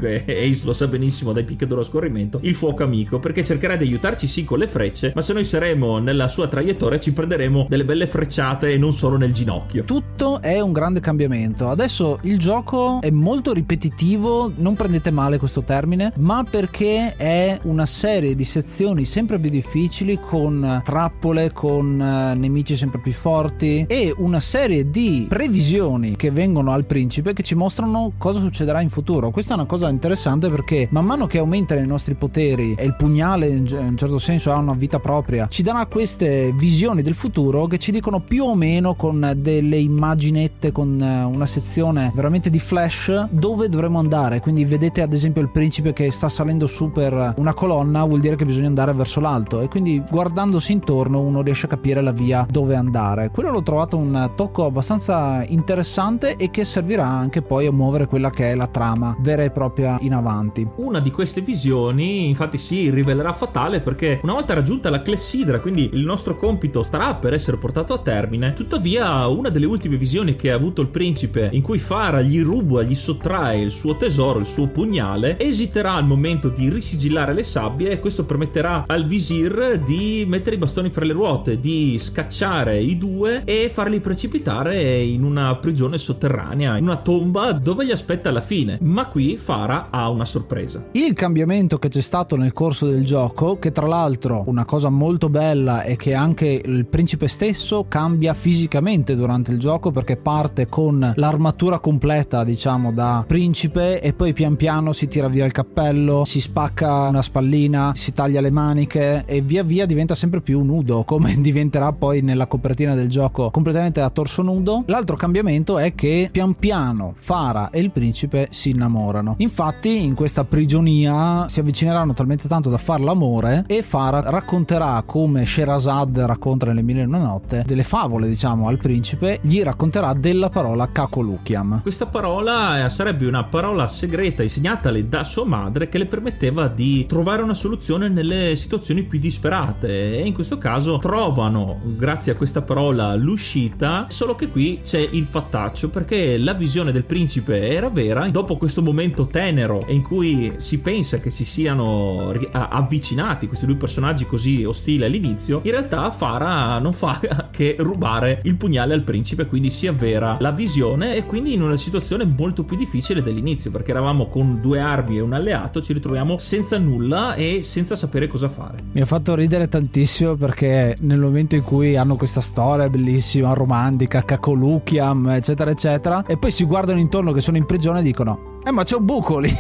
Ace 0.50 0.66
lo 0.66 0.74
sa 0.74 0.88
benissimo 0.88 1.34
dai 1.34 1.44
picchi 1.44 1.66
dello 1.66 1.84
scorrimento 1.84 2.40
il 2.42 2.56
fuoco 2.56 2.84
amico 2.84 3.20
perché 3.20 3.44
cercherà 3.44 3.76
di 3.76 3.86
aiutarci 3.86 4.28
sì 4.28 4.44
con 4.44 4.60
le 4.60 4.68
frecce 4.68 5.12
ma 5.16 5.22
se 5.22 5.34
noi 5.34 5.46
saremo 5.46 6.00
nella 6.00 6.28
sua 6.28 6.48
traiettoria 6.54 7.00
ci 7.00 7.14
prenderemo 7.14 7.66
delle 7.68 7.84
belle 7.84 8.06
frecciate 8.06 8.72
e 8.72 8.78
non 8.78 8.94
solo 8.94 9.18
nel 9.18 9.34
ginocchio. 9.34 9.86
Tutto 9.86 10.40
è 10.40 10.60
un 10.60 10.72
grande 10.72 11.00
cambiamento. 11.00 11.70
Adesso 11.70 12.20
il 12.24 12.38
gioco 12.38 13.02
è 13.02 13.10
molto 13.10 13.54
ripetitivo 13.54 14.52
non 14.56 14.76
prendete 14.76 15.10
male 15.10 15.40
questo 15.40 15.64
termine 15.64 16.14
ma 16.18 16.46
perché 16.48 17.16
è 17.16 17.60
una 17.64 17.88
serie 17.88 18.36
di 18.36 18.44
sezioni 18.44 19.06
sempre 19.06 19.40
più 19.40 19.50
difficili 19.50 20.20
con 20.20 20.82
trappole 20.84 21.52
con 21.52 22.00
eh, 22.00 22.36
nemici 22.36 22.76
sempre 22.76 23.00
più 23.00 23.14
forti 23.14 23.86
e 23.88 24.14
una 24.18 24.40
serie 24.40 24.90
di 24.90 25.26
previsioni 25.28 26.16
che 26.16 26.30
vengono 26.30 26.72
al 26.72 26.86
principe 26.86 27.34
che 27.34 27.42
ci 27.42 27.56
mostrano 27.56 28.14
cosa 28.18 28.40
succederà 28.40 28.82
in 28.82 28.90
futuro. 28.90 29.32
Questa 29.32 29.54
è 29.54 29.56
una 29.56 29.66
cosa 29.66 29.90
interessante 29.90 30.50
perché 30.50 30.88
man 30.92 31.06
mano 31.06 31.26
che 31.26 31.40
aumentano 31.40 31.82
i 31.82 31.88
nostri 31.88 32.14
poteri 32.14 32.76
e 32.78 32.86
il 32.86 32.96
pugnale 32.96 33.48
in 33.48 33.68
un 33.72 33.98
certo 33.98 34.20
senso 34.20 34.52
ha 34.52 34.58
una 34.58 34.76
vita 34.76 35.00
propria 35.00 35.48
ci 35.50 35.64
darà 35.64 35.86
queste 35.88 36.43
visioni 36.52 37.02
del 37.02 37.14
futuro 37.14 37.68
che 37.68 37.78
ci 37.78 37.92
dicono 37.92 38.20
più 38.20 38.46
o 38.46 38.56
meno 38.56 38.96
con 38.96 39.34
delle 39.38 39.78
immaginette 39.78 40.72
con 40.72 41.02
eh, 41.02 41.24
una 41.24 41.46
sezione 41.46 42.12
veramente 42.14 42.50
di 42.50 42.60
flash 42.60 43.28
dove 43.30 43.70
dovremo 43.70 44.00
andare. 44.00 44.40
Quindi 44.40 44.66
vedete 44.66 45.02
ad 45.02 45.14
esempio 45.14 45.42
il 45.42 45.50
principe 45.50 45.94
che 45.94 46.12
sta 46.12 46.30
salendo 46.30 46.68
su 46.68 46.92
per 46.92 47.34
una 47.38 47.54
colonna 47.54 48.04
vuol 48.04 48.20
dire 48.20 48.36
che 48.36 48.46
bisogna 48.46 48.68
andare 48.68 48.94
verso 48.94 49.20
l'alto. 49.20 49.62
E 49.62 49.68
quindi 49.68 50.04
guardandosi 50.10 50.72
intorno 50.72 51.22
uno 51.22 51.42
riesce 51.42 51.66
a 51.66 51.70
capire 51.70 52.02
la 52.02 52.12
via 52.12 52.46
dove 52.50 52.76
andare. 52.76 53.30
Quello 53.32 53.52
l'ho 53.52 53.64
trovato 53.64 53.98
un 53.98 54.32
tocco 54.36 54.66
abbastanza 54.66 55.44
interessante 55.48 56.36
e 56.36 56.50
che 56.50 56.66
servirà 56.66 57.08
anche 57.08 57.42
poi 57.42 57.66
a 57.68 57.72
muovere 57.72 58.08
quella 58.08 58.30
che 58.30 58.52
è 58.52 58.56
la 58.56 58.68
trama 58.68 59.16
vera 59.20 59.44
e 59.44 59.52
propria 59.52 59.98
in 60.02 60.14
avanti. 60.14 60.68
Una 60.78 61.00
di 61.00 61.12
queste 61.12 61.42
visioni 61.42 62.30
infatti 62.30 62.58
si 62.58 62.90
rivelerà 62.90 63.34
fatale 63.34 63.82
perché 63.82 64.20
una 64.24 64.34
volta 64.34 64.54
raggiunta 64.54 64.90
la 64.90 65.02
clessidra 65.02 65.60
quindi 65.60 65.90
il 65.94 66.06
nostro 66.06 66.33
compito 66.38 66.84
starà 66.84 67.16
per 67.16 67.34
essere 67.34 67.58
portato 67.58 67.94
a 67.94 68.00
termine. 68.00 68.54
Tuttavia 68.54 69.28
una 69.28 69.50
delle 69.50 69.66
ultime 69.66 69.98
visioni 69.98 70.36
che 70.36 70.52
ha 70.52 70.56
avuto 70.56 70.82
il 70.82 70.88
principe 70.88 71.50
in 71.54 71.62
cui 71.62 71.78
Farah 71.78 72.22
gli 72.22 72.42
ruba 72.42 72.84
gli 72.84 72.96
sottrae 72.96 73.60
il 73.62 73.72
suo 73.72 73.96
tesoro 73.96 74.40
il 74.40 74.46
suo 74.46 74.68
pugnale 74.68 75.38
esiterà 75.40 75.94
al 75.94 76.06
momento 76.06 76.50
di 76.50 76.70
risigillare 76.70 77.34
le 77.34 77.44
sabbie 77.44 77.92
e 77.92 78.00
questo 78.00 78.26
permetterà 78.26 78.84
al 78.88 79.06
visir 79.06 79.80
di 79.80 80.26
mettere 80.28 80.56
i 80.56 80.60
bastoni 80.60 80.90
fra 80.90 81.06
le 81.06 81.14
ruote 81.14 81.60
di 81.60 81.98
scacciare 81.98 82.80
i 82.80 82.98
due 82.98 83.44
e 83.46 83.70
farli 83.72 84.00
precipitare 84.00 85.02
in 85.02 85.24
una 85.24 85.56
prigione 85.56 85.98
sotterranea 85.98 86.78
in 86.78 86.84
una 86.84 86.98
tomba 86.98 87.52
dove 87.52 87.86
gli 87.86 87.92
aspetta 87.92 88.32
la 88.32 88.42
fine. 88.42 88.78
Ma 88.82 89.08
qui 89.08 89.38
Farah 89.38 89.88
ha 89.90 90.10
una 90.10 90.26
sorpresa. 90.26 90.86
Il 90.92 91.14
cambiamento 91.14 91.78
che 91.80 91.90
c'è 91.90 92.02
stato 92.02 92.36
nel 92.36 92.54
corso 92.54 92.88
del 92.88 93.06
gioco 93.06 93.60
che 93.60 93.72
tra 93.72 93.88
l'altro 93.88 94.44
una 94.48 94.66
cosa 94.66 94.90
molto 94.90 95.30
bella 95.30 95.84
è 95.84 95.96
che 95.96 96.14
anche 96.24 96.62
il 96.64 96.86
principe 96.86 97.28
stesso 97.28 97.86
cambia 97.88 98.34
fisicamente 98.34 99.16
durante 99.16 99.52
il 99.52 99.60
gioco 99.60 99.92
perché 99.92 100.18
parte 100.18 100.68
con 100.68 101.14
l'armatura 101.16 101.80
completa 101.80 102.44
diciamo 102.44 102.92
da 102.92 103.24
principe 103.28 104.02
e 104.02 104.14
poi 104.14 104.34
pian 104.34 104.56
piano 104.56 104.94
si 104.94 105.08
tira 105.08 105.28
via 105.28 105.46
il 105.46 105.52
cappello 105.52 106.24
si 106.26 106.40
spacca 106.40 107.10
una 107.10 107.22
spallina 107.22 107.92
si 107.96 108.14
taglia 108.14 108.42
le 108.42 108.52
maniche 108.52 109.24
e 109.26 109.42
via 109.42 109.64
via 109.64 109.86
diventa 109.86 110.16
sempre 110.16 110.42
più 110.42 110.62
nudo 110.62 111.04
come 111.06 111.36
diventerà 111.40 111.92
poi 111.92 112.22
nella 112.22 112.48
copertina 112.48 112.96
del 112.96 113.10
gioco 113.10 113.50
completamente 113.52 114.02
a 114.02 114.10
torso 114.10 114.42
nudo. 114.42 114.84
L'altro 114.88 115.16
cambiamento 115.16 115.78
è 115.78 115.94
che 115.96 116.30
pian 116.32 116.56
piano 116.56 117.14
Farah 117.16 117.70
e 117.70 117.80
il 117.80 117.92
principe 117.92 118.48
si 118.52 118.70
innamorano. 118.72 119.36
Infatti 119.40 120.04
in 120.04 120.16
questa 120.16 120.46
prigionia 120.46 121.48
si 121.50 121.60
avvicineranno 121.60 122.14
talmente 122.14 122.48
tanto 122.48 122.70
da 122.70 122.78
far 122.78 123.02
l'amore 123.02 123.64
e 123.68 123.82
Farah 123.82 124.30
racconterà 124.30 125.04
come 125.06 125.46
Sherazad 125.46 126.13
racconta 126.14 126.68
nelle 126.68 126.82
mille 126.82 127.02
e 127.02 127.06
una 127.06 127.18
notte 127.18 127.64
delle 127.66 127.84
favole 127.84 128.02
favole, 128.04 128.28
diciamo, 128.28 128.68
al 128.68 128.78
principe, 128.78 129.40
gli 129.42 129.62
racconterà 129.62 130.14
della 130.14 130.50
parola 130.50 130.92
Kakolukiam. 130.92 131.82
Questa 131.82 132.06
parola 132.06 132.86
eh, 132.86 132.90
sarebbe 132.90 133.26
una 133.26 133.44
parola 133.46 133.88
segreta 133.88 134.44
insegnatale 134.44 135.08
da 135.08 135.24
sua 135.24 135.46
madre 135.46 135.90
che 135.90 135.98
le 135.98 136.06
permetteva 136.06 136.68
di 136.68 137.06
trovare 137.06 137.42
una 137.42 137.54
soluzione 137.54 138.10
nelle 138.10 138.56
situazioni 138.56 139.04
più 139.04 139.20
disperate 139.20 140.18
e 140.18 140.26
in 140.26 140.34
questo 140.34 140.58
caso 140.58 140.98
trovano, 140.98 141.80
grazie 141.96 142.34
a 142.34 142.36
questa 142.36 142.62
parola, 142.62 143.16
l'uscita, 143.16 144.08
solo 144.10 144.36
che 144.36 144.50
qui 144.50 144.82
c'è 144.84 145.08
il 145.12 145.26
fattaccio 145.26 145.90
perché 145.90 146.38
la 146.38 146.54
visione 146.54 146.92
del 146.92 147.06
principe 147.06 147.70
era 147.70 147.90
vera, 147.90 148.28
dopo 148.30 148.58
questo 148.58 148.82
momento 148.82 149.28
tenero 149.28 149.86
in 149.88 150.02
cui 150.02 150.54
si 150.58 150.82
pensa 150.82 151.20
che 151.20 151.32
si 151.32 151.46
siano 151.46 152.34
avvicinati 152.52 153.48
questi 153.48 153.66
due 153.66 153.76
personaggi 153.76 154.26
così 154.26 154.64
ostili 154.64 155.04
all'inizio, 155.04 155.62
in 155.64 155.72
realtà 155.72 156.03
Farah 156.12 156.80
non 156.80 156.94
fa 156.94 157.20
che 157.52 157.76
rubare 157.80 158.42
il 158.44 158.56
pugnale 158.56 158.94
al 158.94 159.04
principe, 159.04 159.48
quindi 159.48 159.70
si 159.70 159.88
avvera 159.88 160.38
la 160.40 160.52
visione 160.52 161.16
e 161.16 161.26
quindi 161.26 161.54
in 161.54 161.62
una 161.62 161.78
situazione 161.78 162.26
molto 162.26 162.64
più 162.64 162.78
difficile 162.78 163.22
dell'inizio, 163.22 163.72
perché 163.72 163.92
eravamo 163.92 164.28
con 164.28 164.60
due 164.62 164.80
armi 164.80 165.18
e 165.18 165.22
un 165.22 165.34
alleato, 165.34 165.82
ci 165.82 165.94
ritroviamo 165.94 166.38
senza 166.38 166.78
nulla 166.78 167.36
e 167.36 167.62
senza 167.64 167.96
sapere 167.96 168.28
cosa 168.28 168.50
fare. 168.50 168.84
Mi 168.92 169.02
ha 169.02 169.06
fatto 169.06 169.36
ridere 169.36 169.68
tantissimo 169.68 170.36
perché 170.36 170.96
nel 171.02 171.20
momento 171.20 171.56
in 171.56 171.64
cui 171.64 171.96
hanno 171.96 172.16
questa 172.16 172.42
storia 172.42 172.90
bellissima, 172.90 173.54
romantica, 173.54 174.24
cacoluchiam, 174.24 175.30
eccetera, 175.30 175.72
eccetera, 175.72 176.24
e 176.26 176.38
poi 176.38 176.52
si 176.52 176.64
guardano 176.66 177.00
intorno 177.00 177.32
che 177.32 177.42
sono 177.42 177.58
in 177.58 177.66
prigione 177.66 178.00
e 178.00 178.04
dicono 178.04 178.53
eh 178.66 178.72
ma 178.72 178.84
c'è 178.84 178.96
un 178.96 179.06
buco 179.06 179.40
lì. 179.40 179.54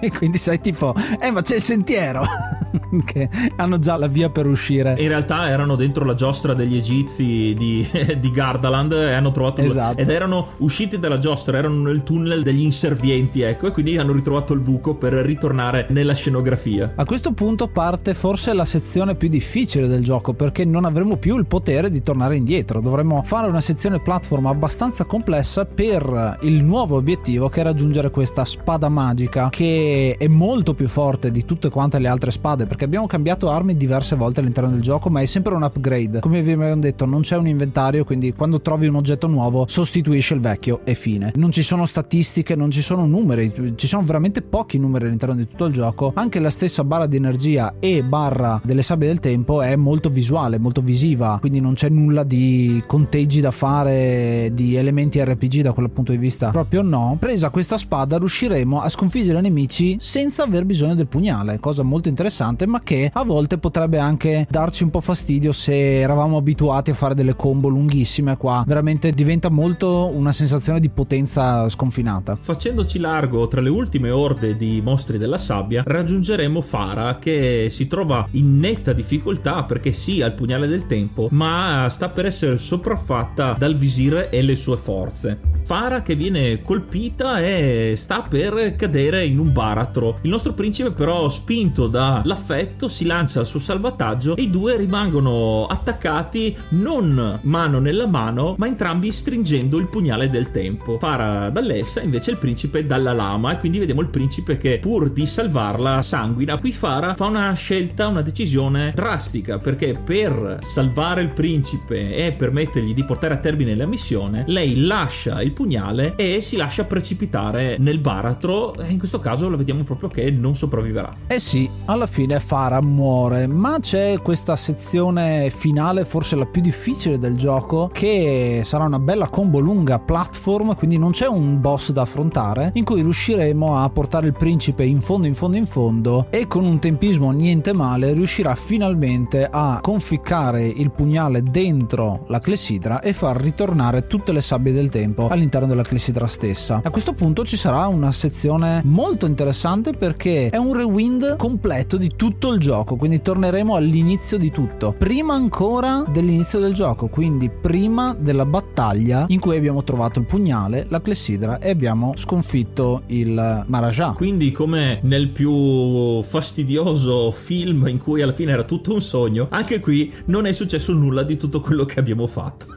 E 0.00 0.10
quindi 0.16 0.38
sai 0.38 0.60
tipo 0.60 0.94
eh 1.20 1.30
ma 1.30 1.42
c'è 1.42 1.56
il 1.56 1.62
sentiero. 1.62 2.24
Che 3.04 3.28
hanno 3.56 3.78
già 3.78 3.96
la 3.96 4.06
via 4.06 4.30
per 4.30 4.46
uscire. 4.46 4.94
In 4.98 5.08
realtà 5.08 5.48
erano 5.48 5.76
dentro 5.76 6.06
la 6.06 6.14
giostra 6.14 6.54
degli 6.54 6.76
egizi 6.76 7.54
di, 7.54 7.86
di 8.18 8.30
Gardaland 8.30 8.92
e 8.92 9.12
hanno 9.12 9.30
trovato 9.30 9.60
esatto. 9.60 9.98
ed 9.98 10.08
erano 10.08 10.48
usciti 10.58 10.98
dalla 10.98 11.18
giostra 11.18 11.58
erano 11.58 11.82
nel 11.82 12.02
tunnel 12.02 12.42
degli 12.42 12.62
inservienti 12.62 13.42
ecco 13.42 13.66
e 13.66 13.72
quindi 13.72 13.98
hanno 13.98 14.12
ritrovato 14.12 14.54
il 14.54 14.60
buco 14.60 14.94
per 14.94 15.12
ritornare 15.12 15.86
nella 15.90 16.14
scenografia. 16.14 16.92
A 16.96 17.04
questo 17.04 17.32
punto 17.32 17.68
parte 17.68 18.14
forse 18.14 18.54
la 18.54 18.64
sezione 18.64 19.16
più 19.16 19.28
difficile 19.28 19.86
del 19.86 20.02
gioco 20.02 20.32
perché 20.32 20.64
non 20.64 20.86
avremo 20.86 21.16
più 21.16 21.36
il 21.36 21.46
potere 21.46 21.90
di 21.90 22.02
tornare 22.02 22.36
indietro. 22.36 22.80
Dovremmo 22.80 23.22
fare 23.22 23.48
una 23.48 23.60
sezione 23.60 24.00
platform 24.00 24.46
abbastanza 24.46 25.04
complessa 25.04 25.66
per 25.66 26.38
il 26.42 26.64
nuovo 26.64 26.96
obiettivo 26.96 27.50
che 27.50 27.60
è 27.60 27.64
raggiungere 27.64 28.10
questo 28.10 28.31
questa 28.32 28.44
spada 28.46 28.88
magica 28.88 29.50
che 29.50 30.16
è 30.18 30.26
molto 30.26 30.72
più 30.72 30.88
forte 30.88 31.30
di 31.30 31.44
tutte 31.44 31.68
quante 31.68 31.98
le 31.98 32.08
altre 32.08 32.30
spade 32.30 32.64
perché 32.64 32.84
abbiamo 32.84 33.06
cambiato 33.06 33.50
armi 33.50 33.76
diverse 33.76 34.16
volte 34.16 34.40
all'interno 34.40 34.70
del 34.70 34.80
gioco 34.80 35.10
ma 35.10 35.20
è 35.20 35.26
sempre 35.26 35.54
un 35.54 35.62
upgrade. 35.62 36.20
Come 36.20 36.40
vi 36.40 36.52
abbiamo 36.52 36.80
detto 36.80 37.04
non 37.04 37.20
c'è 37.20 37.36
un 37.36 37.46
inventario 37.46 38.04
quindi 38.04 38.32
quando 38.32 38.62
trovi 38.62 38.86
un 38.86 38.94
oggetto 38.94 39.26
nuovo 39.26 39.66
sostituisce 39.68 40.32
il 40.32 40.40
vecchio 40.40 40.80
e 40.84 40.94
fine. 40.94 41.32
Non 41.34 41.52
ci 41.52 41.62
sono 41.62 41.84
statistiche 41.84 42.56
non 42.56 42.70
ci 42.70 42.80
sono 42.80 43.04
numeri 43.04 43.74
ci 43.76 43.86
sono 43.86 44.02
veramente 44.02 44.40
pochi 44.40 44.78
numeri 44.78 45.06
all'interno 45.06 45.34
di 45.34 45.46
tutto 45.46 45.66
il 45.66 45.74
gioco. 45.74 46.12
Anche 46.14 46.40
la 46.40 46.50
stessa 46.50 46.84
barra 46.84 47.04
di 47.04 47.16
energia 47.16 47.74
e 47.80 48.02
barra 48.02 48.58
delle 48.64 48.82
sabbie 48.82 49.08
del 49.08 49.20
tempo 49.20 49.60
è 49.60 49.76
molto 49.76 50.08
visuale 50.08 50.58
molto 50.58 50.80
visiva 50.80 51.36
quindi 51.38 51.60
non 51.60 51.74
c'è 51.74 51.90
nulla 51.90 52.22
di 52.22 52.82
conteggi 52.86 53.42
da 53.42 53.50
fare 53.50 54.50
di 54.54 54.76
elementi 54.76 55.22
RPG 55.22 55.60
da 55.60 55.72
quel 55.72 55.90
punto 55.90 56.12
di 56.12 56.18
vista. 56.18 56.48
Proprio 56.48 56.80
no. 56.80 57.16
Presa 57.20 57.50
questa 57.50 57.76
spada 57.76 58.20
riusciremo 58.22 58.80
a 58.80 58.88
sconfiggere 58.88 59.38
i 59.38 59.42
nemici 59.42 59.96
senza 60.00 60.44
aver 60.44 60.64
bisogno 60.64 60.94
del 60.94 61.06
pugnale, 61.06 61.60
cosa 61.60 61.82
molto 61.82 62.08
interessante, 62.08 62.66
ma 62.66 62.80
che 62.82 63.10
a 63.12 63.24
volte 63.24 63.58
potrebbe 63.58 63.98
anche 63.98 64.46
darci 64.48 64.82
un 64.82 64.90
po' 64.90 65.00
fastidio 65.00 65.52
se 65.52 66.00
eravamo 66.00 66.36
abituati 66.36 66.90
a 66.90 66.94
fare 66.94 67.14
delle 67.14 67.36
combo 67.36 67.68
lunghissime. 67.68 68.36
Qua 68.36 68.64
veramente 68.66 69.12
diventa 69.12 69.50
molto 69.50 70.10
una 70.12 70.32
sensazione 70.32 70.80
di 70.80 70.88
potenza 70.88 71.68
sconfinata. 71.68 72.36
Facendoci 72.40 72.98
largo 72.98 73.48
tra 73.48 73.60
le 73.60 73.70
ultime 73.70 74.10
orde 74.10 74.56
di 74.56 74.80
mostri 74.82 75.18
della 75.18 75.38
sabbia, 75.38 75.82
raggiungeremo 75.84 76.60
Fara 76.60 77.18
che 77.18 77.68
si 77.70 77.86
trova 77.88 78.26
in 78.32 78.58
netta 78.58 78.92
difficoltà 78.92 79.64
perché 79.64 79.92
sì 79.92 80.22
ha 80.22 80.26
il 80.26 80.34
pugnale 80.34 80.66
del 80.66 80.86
tempo, 80.86 81.28
ma 81.30 81.86
sta 81.90 82.08
per 82.08 82.26
essere 82.26 82.58
sopraffatta 82.58 83.56
dal 83.58 83.76
visire 83.76 84.30
e 84.30 84.42
le 84.42 84.56
sue 84.56 84.76
forze. 84.76 85.50
Fara 85.64 86.02
che 86.02 86.14
viene 86.16 86.62
colpita 86.62 87.40
e 87.40 87.94
sta 87.96 88.11
per 88.20 88.76
cadere 88.76 89.24
in 89.24 89.38
un 89.38 89.52
baratro. 89.52 90.18
Il 90.22 90.30
nostro 90.30 90.52
principe 90.52 90.90
però 90.90 91.28
spinto 91.30 91.86
dall'affetto 91.86 92.88
si 92.88 93.06
lancia 93.06 93.40
al 93.40 93.46
suo 93.46 93.58
salvataggio 93.58 94.36
e 94.36 94.42
i 94.42 94.50
due 94.50 94.76
rimangono 94.76 95.64
attaccati 95.66 96.54
non 96.70 97.38
mano 97.42 97.78
nella 97.78 98.06
mano 98.06 98.54
ma 98.58 98.66
entrambi 98.66 99.10
stringendo 99.10 99.78
il 99.78 99.88
pugnale 99.88 100.28
del 100.28 100.50
tempo. 100.50 100.98
Fara 100.98 101.48
dall'Elsa 101.48 102.02
invece 102.02 102.32
il 102.32 102.36
principe 102.36 102.86
dalla 102.86 103.12
lama 103.12 103.52
e 103.52 103.58
quindi 103.58 103.78
vediamo 103.78 104.02
il 104.02 104.08
principe 104.08 104.58
che 104.58 104.78
pur 104.78 105.10
di 105.10 105.26
salvarla 105.26 106.02
sanguina. 106.02 106.58
Qui 106.58 106.72
Fara 106.72 107.14
fa 107.14 107.24
una 107.24 107.52
scelta, 107.54 108.08
una 108.08 108.22
decisione 108.22 108.92
drastica 108.94 109.58
perché 109.58 109.94
per 109.94 110.58
salvare 110.62 111.22
il 111.22 111.30
principe 111.30 112.14
e 112.14 112.32
permettergli 112.32 112.94
di 112.94 113.04
portare 113.04 113.34
a 113.34 113.38
termine 113.38 113.74
la 113.74 113.86
missione 113.86 114.44
lei 114.46 114.84
lascia 114.84 115.42
il 115.42 115.52
pugnale 115.52 116.14
e 116.16 116.40
si 116.40 116.56
lascia 116.56 116.84
precipitare 116.84 117.76
nel 117.78 117.98
baratro 118.02 118.74
e 118.74 118.90
in 118.90 118.98
questo 118.98 119.18
caso 119.18 119.48
la 119.48 119.56
vediamo 119.56 119.82
proprio 119.84 120.10
che 120.10 120.30
non 120.30 120.54
sopravviverà. 120.54 121.14
Eh 121.26 121.40
sì, 121.40 121.68
alla 121.86 122.06
fine 122.06 122.38
Farah 122.38 122.82
muore, 122.82 123.46
ma 123.46 123.78
c'è 123.80 124.18
questa 124.20 124.56
sezione 124.56 125.48
finale, 125.48 126.04
forse 126.04 126.36
la 126.36 126.44
più 126.44 126.60
difficile 126.60 127.18
del 127.18 127.36
gioco, 127.36 127.88
che 127.90 128.60
sarà 128.64 128.84
una 128.84 128.98
bella 128.98 129.28
combo 129.28 129.58
lunga 129.60 129.98
platform, 129.98 130.74
quindi 130.74 130.98
non 130.98 131.12
c'è 131.12 131.26
un 131.26 131.60
boss 131.60 131.92
da 131.92 132.02
affrontare, 132.02 132.72
in 132.74 132.84
cui 132.84 133.00
riusciremo 133.00 133.78
a 133.78 133.88
portare 133.88 134.26
il 134.26 134.34
principe 134.34 134.84
in 134.84 135.00
fondo, 135.00 135.26
in 135.26 135.34
fondo, 135.34 135.56
in 135.56 135.66
fondo 135.66 136.26
e 136.30 136.46
con 136.46 136.64
un 136.64 136.78
tempismo 136.78 137.30
niente 137.30 137.72
male 137.72 138.12
riuscirà 138.12 138.54
finalmente 138.54 139.48
a 139.50 139.78
conficcare 139.80 140.66
il 140.66 140.90
pugnale 140.90 141.42
dentro 141.42 142.24
la 142.28 142.40
clessidra 142.40 143.00
e 143.00 143.12
far 143.12 143.40
ritornare 143.40 144.06
tutte 144.06 144.32
le 144.32 144.40
sabbie 144.40 144.72
del 144.72 144.88
tempo 144.88 145.28
all'interno 145.28 145.68
della 145.68 145.82
clessidra 145.82 146.26
stessa. 146.26 146.80
A 146.82 146.90
questo 146.90 147.12
punto 147.12 147.44
ci 147.44 147.56
sarà 147.56 147.86
una 147.92 148.12
sezione 148.12 148.80
molto 148.84 149.26
interessante 149.26 149.92
perché 149.92 150.48
è 150.48 150.56
un 150.56 150.72
rewind 150.74 151.36
completo 151.36 151.96
di 151.96 152.12
tutto 152.16 152.52
il 152.52 152.58
gioco, 152.58 152.96
quindi 152.96 153.20
torneremo 153.20 153.76
all'inizio 153.76 154.38
di 154.38 154.50
tutto. 154.50 154.94
Prima 154.96 155.34
ancora 155.34 156.04
dell'inizio 156.08 156.58
del 156.58 156.72
gioco, 156.72 157.08
quindi 157.08 157.50
prima 157.50 158.16
della 158.18 158.46
battaglia 158.46 159.26
in 159.28 159.40
cui 159.40 159.56
abbiamo 159.56 159.84
trovato 159.84 160.18
il 160.18 160.26
pugnale, 160.26 160.86
la 160.88 161.00
clessidra 161.00 161.58
e 161.58 161.70
abbiamo 161.70 162.14
sconfitto 162.16 163.02
il 163.08 163.64
Maharaja. 163.66 164.12
Quindi 164.12 164.50
come 164.52 165.00
nel 165.02 165.28
più 165.28 166.22
fastidioso 166.22 167.30
film 167.30 167.86
in 167.88 167.98
cui 167.98 168.22
alla 168.22 168.32
fine 168.32 168.52
era 168.52 168.64
tutto 168.64 168.94
un 168.94 169.02
sogno, 169.02 169.48
anche 169.50 169.80
qui 169.80 170.12
non 170.26 170.46
è 170.46 170.52
successo 170.52 170.92
nulla 170.92 171.22
di 171.22 171.36
tutto 171.36 171.60
quello 171.60 171.84
che 171.84 172.00
abbiamo 172.00 172.26
fatto. 172.26 172.74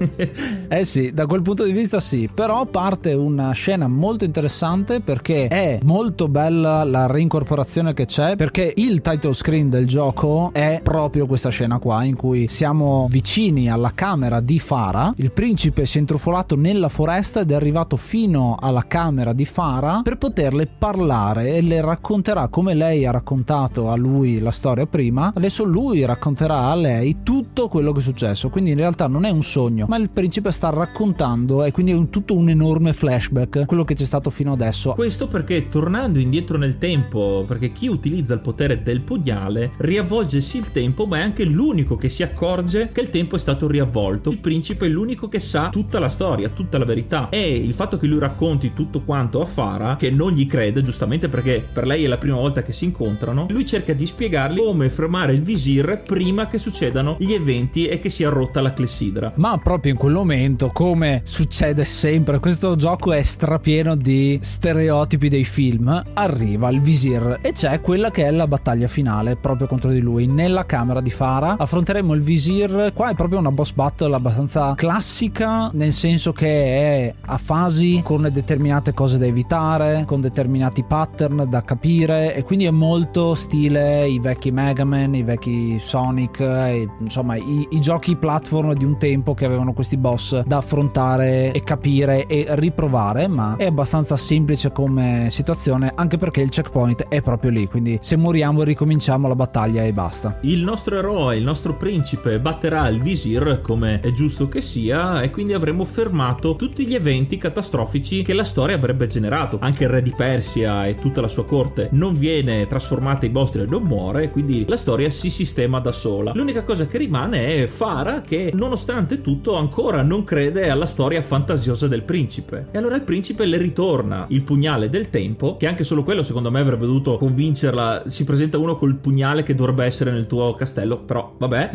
eh 0.68 0.84
sì, 0.84 1.12
da 1.12 1.26
quel 1.26 1.42
punto 1.42 1.64
di 1.64 1.72
vista 1.72 2.00
sì, 2.00 2.28
però 2.32 2.66
parte 2.66 3.12
una 3.14 3.52
scena 3.52 3.86
molto 3.86 3.99
interessante 4.24 5.00
perché 5.00 5.48
è 5.48 5.78
molto 5.82 6.28
bella 6.28 6.84
la 6.84 7.06
reincorporazione 7.06 7.94
che 7.94 8.06
c'è, 8.06 8.36
perché 8.36 8.72
il 8.76 9.00
title 9.00 9.34
screen 9.34 9.68
del 9.68 9.86
gioco 9.86 10.50
è 10.52 10.80
proprio 10.82 11.26
questa 11.26 11.50
scena 11.50 11.78
qua 11.78 12.04
in 12.04 12.16
cui 12.16 12.48
siamo 12.48 13.06
vicini 13.10 13.70
alla 13.70 13.92
camera 13.94 14.40
di 14.40 14.58
Fara, 14.58 15.12
il 15.16 15.32
principe 15.32 15.86
si 15.86 15.98
è 15.98 16.00
intrufolato 16.00 16.56
nella 16.56 16.88
foresta 16.88 17.40
ed 17.40 17.50
è 17.50 17.54
arrivato 17.54 17.96
fino 17.96 18.56
alla 18.58 18.84
camera 18.86 19.32
di 19.32 19.44
Fara 19.44 20.00
per 20.02 20.16
poterle 20.16 20.66
parlare 20.66 21.54
e 21.56 21.60
le 21.60 21.80
racconterà 21.80 22.48
come 22.48 22.74
lei 22.74 23.04
ha 23.06 23.10
raccontato 23.10 23.90
a 23.90 23.96
lui 23.96 24.38
la 24.38 24.50
storia 24.50 24.86
prima, 24.86 25.32
adesso 25.34 25.64
lui 25.64 26.04
racconterà 26.04 26.70
a 26.70 26.74
lei 26.74 27.18
tutto 27.22 27.68
quello 27.68 27.92
che 27.92 28.00
è 28.00 28.02
successo, 28.02 28.48
quindi 28.48 28.70
in 28.70 28.76
realtà 28.76 29.06
non 29.06 29.24
è 29.24 29.30
un 29.30 29.42
sogno, 29.42 29.86
ma 29.88 29.96
il 29.96 30.10
principe 30.10 30.52
sta 30.52 30.70
raccontando 30.70 31.64
e 31.64 31.70
quindi 31.70 31.92
è 31.92 31.94
un, 31.94 32.10
tutto 32.10 32.34
un 32.34 32.48
enorme 32.48 32.92
flashback 32.92 33.66
quello 33.66 33.84
che 33.84 33.89
c'è 33.94 34.04
stato 34.04 34.30
fino 34.30 34.52
adesso. 34.52 34.92
Questo 34.92 35.28
perché 35.28 35.68
tornando 35.68 36.18
indietro 36.18 36.58
nel 36.58 36.78
tempo, 36.78 37.44
perché 37.46 37.72
chi 37.72 37.88
utilizza 37.88 38.34
il 38.34 38.40
potere 38.40 38.82
del 38.82 39.00
pugnale 39.00 39.72
riavvolge 39.78 40.40
sì 40.40 40.58
il 40.58 40.70
tempo, 40.70 41.06
ma 41.06 41.18
è 41.18 41.22
anche 41.22 41.44
l'unico 41.44 41.96
che 41.96 42.08
si 42.08 42.22
accorge 42.22 42.90
che 42.92 43.00
il 43.00 43.10
tempo 43.10 43.36
è 43.36 43.38
stato 43.38 43.66
riavvolto. 43.66 44.30
Il 44.30 44.38
principe 44.38 44.86
è 44.86 44.88
l'unico 44.88 45.28
che 45.28 45.40
sa 45.40 45.68
tutta 45.70 45.98
la 45.98 46.08
storia, 46.08 46.48
tutta 46.48 46.78
la 46.78 46.84
verità. 46.84 47.28
E 47.30 47.56
il 47.56 47.74
fatto 47.74 47.96
che 47.96 48.06
lui 48.06 48.18
racconti 48.18 48.72
tutto 48.72 49.02
quanto 49.02 49.40
a 49.40 49.46
Fara, 49.46 49.96
che 49.96 50.10
non 50.10 50.32
gli 50.32 50.46
crede, 50.46 50.82
giustamente 50.82 51.28
perché 51.28 51.66
per 51.72 51.86
lei 51.86 52.04
è 52.04 52.08
la 52.08 52.18
prima 52.18 52.36
volta 52.36 52.62
che 52.62 52.72
si 52.72 52.84
incontrano, 52.84 53.46
lui 53.50 53.66
cerca 53.66 53.92
di 53.92 54.06
spiegargli 54.06 54.58
come 54.58 54.90
fermare 54.90 55.32
il 55.32 55.42
visir 55.42 56.02
prima 56.04 56.46
che 56.46 56.58
succedano 56.58 57.16
gli 57.18 57.32
eventi 57.32 57.86
e 57.86 57.98
che 57.98 58.10
sia 58.10 58.28
rotta 58.28 58.60
la 58.60 58.72
clessidra. 58.72 59.32
ma 59.36 59.58
proprio 59.58 59.92
in 59.92 59.98
quel 59.98 60.14
momento, 60.14 60.70
come 60.72 61.22
succede 61.24 61.84
sempre, 61.84 62.38
questo 62.38 62.76
gioco 62.76 63.12
è 63.12 63.22
strapieno 63.22 63.79
di 63.80 64.38
stereotipi 64.42 65.28
dei 65.28 65.44
film, 65.44 66.02
arriva 66.14 66.68
il 66.68 66.80
visir 66.80 67.38
e 67.40 67.52
c'è 67.52 67.80
quella 67.80 68.10
che 68.10 68.24
è 68.24 68.30
la 68.30 68.46
battaglia 68.46 68.88
finale 68.88 69.36
proprio 69.36 69.66
contro 69.66 69.90
di 69.90 70.00
lui 70.00 70.26
nella 70.26 70.66
camera 70.66 71.00
di 71.00 71.10
Fara. 71.10 71.56
Affronteremo 71.58 72.12
il 72.14 72.20
visir, 72.20 72.92
qua 72.94 73.10
è 73.10 73.14
proprio 73.14 73.38
una 73.38 73.50
boss 73.50 73.72
battle 73.72 74.14
abbastanza 74.14 74.74
classica, 74.76 75.70
nel 75.72 75.92
senso 75.92 76.32
che 76.32 76.48
è 76.48 77.14
a 77.26 77.38
fasi 77.38 78.00
con 78.04 78.28
determinate 78.30 78.92
cose 78.92 79.18
da 79.18 79.26
evitare, 79.26 80.04
con 80.06 80.20
determinati 80.20 80.84
pattern 80.84 81.46
da 81.48 81.62
capire 81.62 82.34
e 82.34 82.42
quindi 82.42 82.66
è 82.66 82.70
molto 82.70 83.34
stile 83.34 84.06
i 84.06 84.18
vecchi 84.18 84.50
Mega 84.50 84.84
Man, 84.84 85.14
i 85.14 85.22
vecchi 85.22 85.78
Sonic, 85.78 86.40
e, 86.40 86.88
insomma 87.00 87.36
i, 87.36 87.66
i 87.70 87.80
giochi 87.80 88.16
platform 88.16 88.74
di 88.74 88.84
un 88.84 88.98
tempo 88.98 89.34
che 89.34 89.44
avevano 89.44 89.72
questi 89.72 89.96
boss 89.96 90.42
da 90.44 90.58
affrontare 90.58 91.52
e 91.52 91.62
capire 91.62 92.26
e 92.26 92.46
riprovare, 92.50 93.28
ma 93.28 93.56
è 93.56 93.69
abbastanza 93.70 94.16
semplice 94.16 94.70
come 94.72 95.28
situazione 95.30 95.92
anche 95.94 96.18
perché 96.18 96.42
il 96.42 96.50
checkpoint 96.50 97.08
è 97.08 97.22
proprio 97.22 97.50
lì, 97.50 97.66
quindi 97.66 97.98
se 98.00 98.16
moriamo 98.16 98.62
ricominciamo 98.62 99.26
la 99.26 99.34
battaglia 99.34 99.84
e 99.84 99.92
basta. 99.92 100.38
Il 100.42 100.62
nostro 100.62 100.96
eroe, 100.96 101.36
il 101.36 101.44
nostro 101.44 101.74
principe 101.76 102.38
batterà 102.38 102.88
il 102.88 103.00
visir 103.00 103.60
come 103.62 104.00
è 104.00 104.12
giusto 104.12 104.48
che 104.48 104.60
sia 104.60 105.22
e 105.22 105.30
quindi 105.30 105.52
avremo 105.52 105.84
fermato 105.84 106.56
tutti 106.56 106.86
gli 106.86 106.94
eventi 106.94 107.38
catastrofici 107.38 108.22
che 108.22 108.32
la 108.32 108.44
storia 108.44 108.76
avrebbe 108.76 109.06
generato. 109.06 109.58
Anche 109.60 109.84
il 109.84 109.90
re 109.90 110.02
di 110.02 110.12
Persia 110.16 110.86
e 110.86 110.96
tutta 110.96 111.20
la 111.20 111.28
sua 111.28 111.46
corte 111.46 111.88
non 111.92 112.14
viene 112.14 112.66
trasformata 112.66 113.26
in 113.26 113.32
mostri 113.32 113.62
e 113.62 113.66
non 113.66 113.82
muore, 113.82 114.30
quindi 114.30 114.64
la 114.68 114.76
storia 114.76 115.08
si 115.10 115.30
sistema 115.30 115.78
da 115.80 115.92
sola. 115.92 116.32
L'unica 116.34 116.64
cosa 116.64 116.86
che 116.86 116.98
rimane 116.98 117.62
è 117.62 117.66
Fara 117.66 118.20
che 118.20 118.50
nonostante 118.54 119.20
tutto 119.20 119.56
ancora 119.56 120.02
non 120.02 120.24
crede 120.24 120.70
alla 120.70 120.86
storia 120.86 121.22
fantasiosa 121.22 121.86
del 121.88 122.02
principe. 122.02 122.68
E 122.70 122.78
allora 122.78 122.96
il 122.96 123.02
principe 123.02 123.44
le 123.44 123.56
ritorna 123.60 124.26
il 124.28 124.42
pugnale 124.42 124.88
del 124.90 125.10
tempo, 125.10 125.56
che 125.56 125.66
anche 125.66 125.84
solo 125.84 126.02
quello 126.02 126.22
secondo 126.22 126.50
me 126.50 126.60
avrebbe 126.60 126.86
dovuto 126.86 127.16
convincerla. 127.16 128.04
Si 128.06 128.24
presenta 128.24 128.58
uno 128.58 128.76
col 128.76 128.96
pugnale 128.96 129.42
che 129.42 129.54
dovrebbe 129.54 129.84
essere 129.84 130.10
nel 130.10 130.26
tuo 130.26 130.54
castello, 130.54 131.02
però 131.02 131.34
vabbè. 131.38 131.70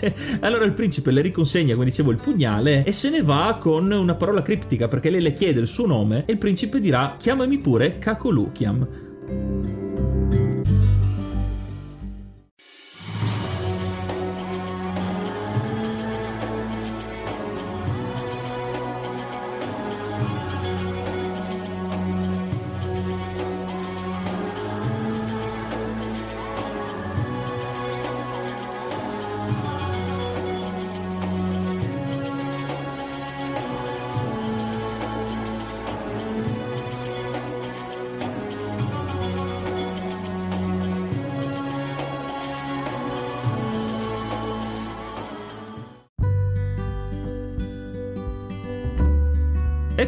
allora 0.40 0.64
il 0.64 0.72
principe 0.72 1.10
le 1.10 1.20
riconsegna, 1.20 1.74
come 1.74 1.86
dicevo, 1.86 2.10
il 2.10 2.18
pugnale 2.18 2.84
e 2.84 2.92
se 2.92 3.10
ne 3.10 3.22
va 3.22 3.58
con 3.60 3.90
una 3.90 4.14
parola 4.14 4.42
criptica 4.42 4.88
perché 4.88 5.10
lei 5.10 5.22
le 5.22 5.34
chiede 5.34 5.60
il 5.60 5.66
suo 5.66 5.86
nome 5.86 6.24
e 6.26 6.32
il 6.32 6.38
principe 6.38 6.80
dirà 6.80 7.16
chiamami 7.18 7.58
pure 7.58 7.98
Kakolukiam. 7.98 9.83